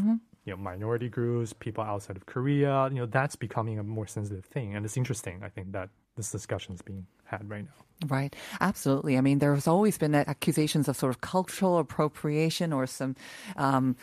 you 0.48 0.56
know 0.56 0.62
minority 0.62 1.08
groups, 1.08 1.52
people 1.52 1.84
outside 1.84 2.16
of 2.16 2.24
Korea, 2.24 2.88
you 2.88 2.96
know, 2.96 3.06
that's 3.06 3.36
becoming 3.36 3.78
a 3.78 3.82
more 3.82 4.06
sensitive 4.06 4.46
thing, 4.46 4.74
and 4.74 4.84
it's 4.84 4.96
interesting. 4.96 5.42
I 5.44 5.50
think 5.50 5.72
that 5.72 5.90
this 6.16 6.32
discussion 6.32 6.74
is 6.74 6.82
being 6.82 7.06
had 7.28 7.48
right 7.48 7.64
now. 7.64 7.78
Right, 8.06 8.34
absolutely. 8.60 9.18
I 9.18 9.20
mean, 9.22 9.40
there's 9.40 9.66
always 9.66 9.98
been 9.98 10.14
accusations 10.14 10.86
of 10.86 10.96
sort 10.96 11.10
of 11.10 11.20
cultural 11.20 11.78
appropriation 11.78 12.72
or 12.72 12.86
some 12.86 13.16
um, 13.56 13.96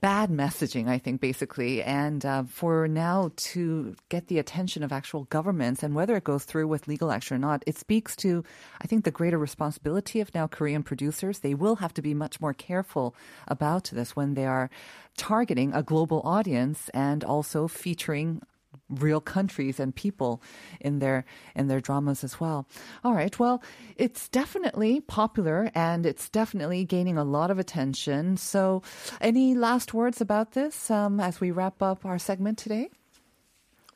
bad 0.00 0.28
messaging, 0.28 0.88
I 0.88 0.98
think, 0.98 1.20
basically. 1.20 1.84
And 1.84 2.26
uh, 2.26 2.42
for 2.42 2.88
now 2.88 3.30
to 3.52 3.94
get 4.08 4.26
the 4.26 4.40
attention 4.40 4.82
of 4.82 4.92
actual 4.92 5.24
governments 5.24 5.84
and 5.84 5.94
whether 5.94 6.16
it 6.16 6.24
goes 6.24 6.42
through 6.42 6.66
with 6.66 6.88
legal 6.88 7.12
action 7.12 7.36
or 7.36 7.38
not, 7.38 7.62
it 7.64 7.78
speaks 7.78 8.16
to, 8.16 8.42
I 8.82 8.88
think, 8.88 9.04
the 9.04 9.12
greater 9.12 9.38
responsibility 9.38 10.18
of 10.18 10.34
now 10.34 10.48
Korean 10.48 10.82
producers. 10.82 11.38
They 11.38 11.54
will 11.54 11.76
have 11.76 11.94
to 11.94 12.02
be 12.02 12.12
much 12.12 12.40
more 12.40 12.54
careful 12.54 13.14
about 13.46 13.90
this 13.92 14.16
when 14.16 14.34
they 14.34 14.46
are 14.46 14.68
targeting 15.16 15.72
a 15.72 15.84
global 15.84 16.22
audience 16.24 16.88
and 16.92 17.22
also 17.22 17.68
featuring 17.68 18.42
real 18.88 19.20
countries 19.20 19.80
and 19.80 19.94
people 19.94 20.42
in 20.80 20.98
their 20.98 21.24
in 21.54 21.68
their 21.68 21.80
dramas 21.80 22.24
as 22.24 22.40
well. 22.40 22.66
All 23.02 23.14
right. 23.14 23.38
Well, 23.38 23.62
it's 23.96 24.28
definitely 24.28 25.00
popular 25.00 25.70
and 25.74 26.06
it's 26.06 26.28
definitely 26.28 26.84
gaining 26.84 27.18
a 27.18 27.24
lot 27.24 27.50
of 27.50 27.58
attention. 27.58 28.36
So, 28.36 28.82
any 29.20 29.54
last 29.54 29.94
words 29.94 30.20
about 30.20 30.52
this 30.52 30.90
um, 30.90 31.20
as 31.20 31.40
we 31.40 31.50
wrap 31.50 31.82
up 31.82 32.04
our 32.04 32.18
segment 32.18 32.58
today? 32.58 32.90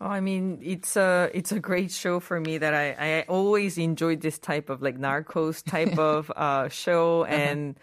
Oh, 0.01 0.07
I 0.07 0.21
mean, 0.21 0.61
it's 0.63 0.97
a 0.97 1.29
it's 1.35 1.51
a 1.51 1.59
great 1.59 1.91
show 1.91 2.21
for 2.21 2.39
me 2.39 2.59
that 2.59 2.73
I, 2.73 2.95
I 2.99 3.25
always 3.29 3.79
enjoyed 3.79 4.21
this 4.21 4.39
type 4.39 4.71
of 4.71 4.81
like 4.81 4.97
Narcos 4.97 5.65
type 5.65 5.99
of 6.13 6.31
uh, 6.37 6.69
show, 6.69 7.25
and 7.25 7.75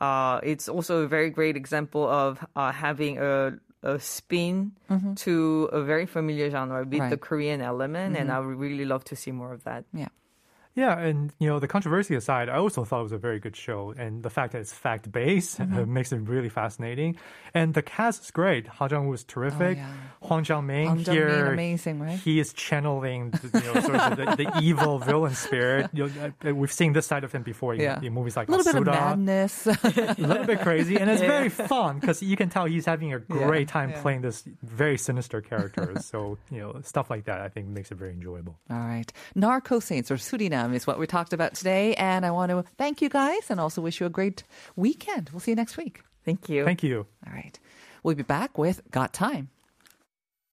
uh, 0.00 0.40
it's 0.42 0.68
also 0.68 1.02
a 1.02 1.06
very 1.06 1.28
great 1.28 1.56
example 1.56 2.08
of 2.08 2.44
uh, 2.56 2.72
having 2.72 3.18
a 3.18 3.58
a 3.82 3.98
spin 4.00 4.72
Mm-hmm. 4.90 5.14
to 5.14 5.68
a 5.72 5.82
very 5.82 6.06
familiar 6.06 6.50
genre 6.50 6.84
with 6.84 7.10
the 7.10 7.16
Korean 7.16 7.60
element, 7.60 8.16
and 8.16 8.28
Mhm. 8.30 8.34
I 8.34 8.38
would 8.40 8.58
really 8.58 8.84
love 8.84 9.04
to 9.04 9.16
see 9.16 9.30
more 9.32 9.52
of 9.52 9.62
that. 9.64 9.84
Yeah. 9.92 10.08
Yeah, 10.78 10.96
and 11.08 11.32
you 11.40 11.48
know 11.50 11.58
the 11.58 11.66
controversy 11.66 12.14
aside, 12.14 12.48
I 12.48 12.56
also 12.64 12.84
thought 12.84 13.00
it 13.00 13.10
was 13.10 13.12
a 13.12 13.18
very 13.18 13.40
good 13.40 13.56
show, 13.56 13.92
and 13.98 14.22
the 14.22 14.30
fact 14.30 14.52
that 14.52 14.60
it's 14.60 14.72
fact 14.72 15.10
based 15.10 15.58
Mhm. 15.60 15.88
makes 15.88 16.12
it 16.12 16.18
really 16.34 16.48
fascinating. 16.48 17.16
And 17.54 17.74
the 17.74 17.82
cast 17.82 18.24
is 18.24 18.30
great. 18.30 18.66
Ha 18.68 18.86
Jung 18.90 19.08
Woo 19.08 19.14
is 19.14 19.24
terrific. 19.24 19.78
Oh, 19.78 19.80
yeah. 19.80 19.92
Hwang 20.28 20.44
Jung-min, 20.44 20.98
here, 20.98 21.46
amazing, 21.52 21.98
right? 21.98 22.18
He 22.18 22.38
is 22.38 22.52
channeling 22.52 23.30
the, 23.30 23.58
you 23.58 23.66
know, 23.74 23.80
sort 23.80 23.96
of 23.96 24.16
the, 24.18 24.26
the 24.44 24.46
evil 24.62 24.98
villain 24.98 25.34
spirit. 25.34 25.90
You 25.92 26.08
know, 26.08 26.32
uh, 26.46 26.54
we've 26.54 26.72
seen 26.72 26.92
this 26.92 27.06
side 27.06 27.24
of 27.24 27.32
him 27.32 27.42
before 27.42 27.74
in, 27.74 27.80
Yeah. 27.80 28.00
in 28.02 28.12
movies 28.12 28.36
like 28.36 28.48
a 28.48 28.50
little 28.52 28.64
bit 28.70 28.76
of 28.76 28.84
madness. 28.86 29.66
a 29.82 30.14
little 30.18 30.44
bit 30.44 30.60
crazy, 30.60 30.96
and 31.00 31.08
it's 31.10 31.22
Yeah. 31.22 31.28
very 31.38 31.48
fun 31.48 31.98
because 31.98 32.22
you 32.22 32.36
can 32.36 32.48
tell 32.50 32.66
he's 32.66 32.86
having 32.86 33.14
a 33.14 33.18
great 33.18 33.66
time 33.68 33.92
playing 34.02 34.20
this 34.22 34.44
very 34.62 34.98
sinister 34.98 35.40
character. 35.40 35.98
so 36.00 36.38
you 36.50 36.60
know, 36.60 36.80
stuff 36.82 37.08
like 37.10 37.24
that, 37.24 37.40
I 37.40 37.48
think 37.48 37.66
makes 37.68 37.90
it 37.90 37.98
very 37.98 38.12
enjoyable. 38.12 38.54
All 38.70 38.76
right. 38.78 39.10
Narco 39.34 39.80
Saints 39.80 40.10
or 40.10 40.16
Suriname 40.16 40.67
Um, 40.68 40.74
is 40.74 40.86
what 40.86 40.98
we 40.98 41.06
talked 41.06 41.32
about 41.32 41.54
today. 41.54 41.94
And 41.94 42.26
I 42.26 42.30
want 42.30 42.50
to 42.50 42.62
thank 42.76 43.00
you 43.00 43.08
guys 43.08 43.50
and 43.50 43.58
also 43.58 43.80
wish 43.80 44.00
you 44.00 44.06
a 44.06 44.10
great 44.10 44.44
weekend. 44.76 45.30
We'll 45.32 45.40
see 45.40 45.52
you 45.52 45.56
next 45.56 45.76
week. 45.76 46.02
Thank 46.24 46.48
you. 46.48 46.64
Thank 46.64 46.82
you. 46.82 47.06
All 47.26 47.32
right. 47.32 47.58
We'll 48.02 48.14
be 48.14 48.22
back 48.22 48.58
with 48.58 48.82
Got 48.90 49.12
Time. 49.12 49.48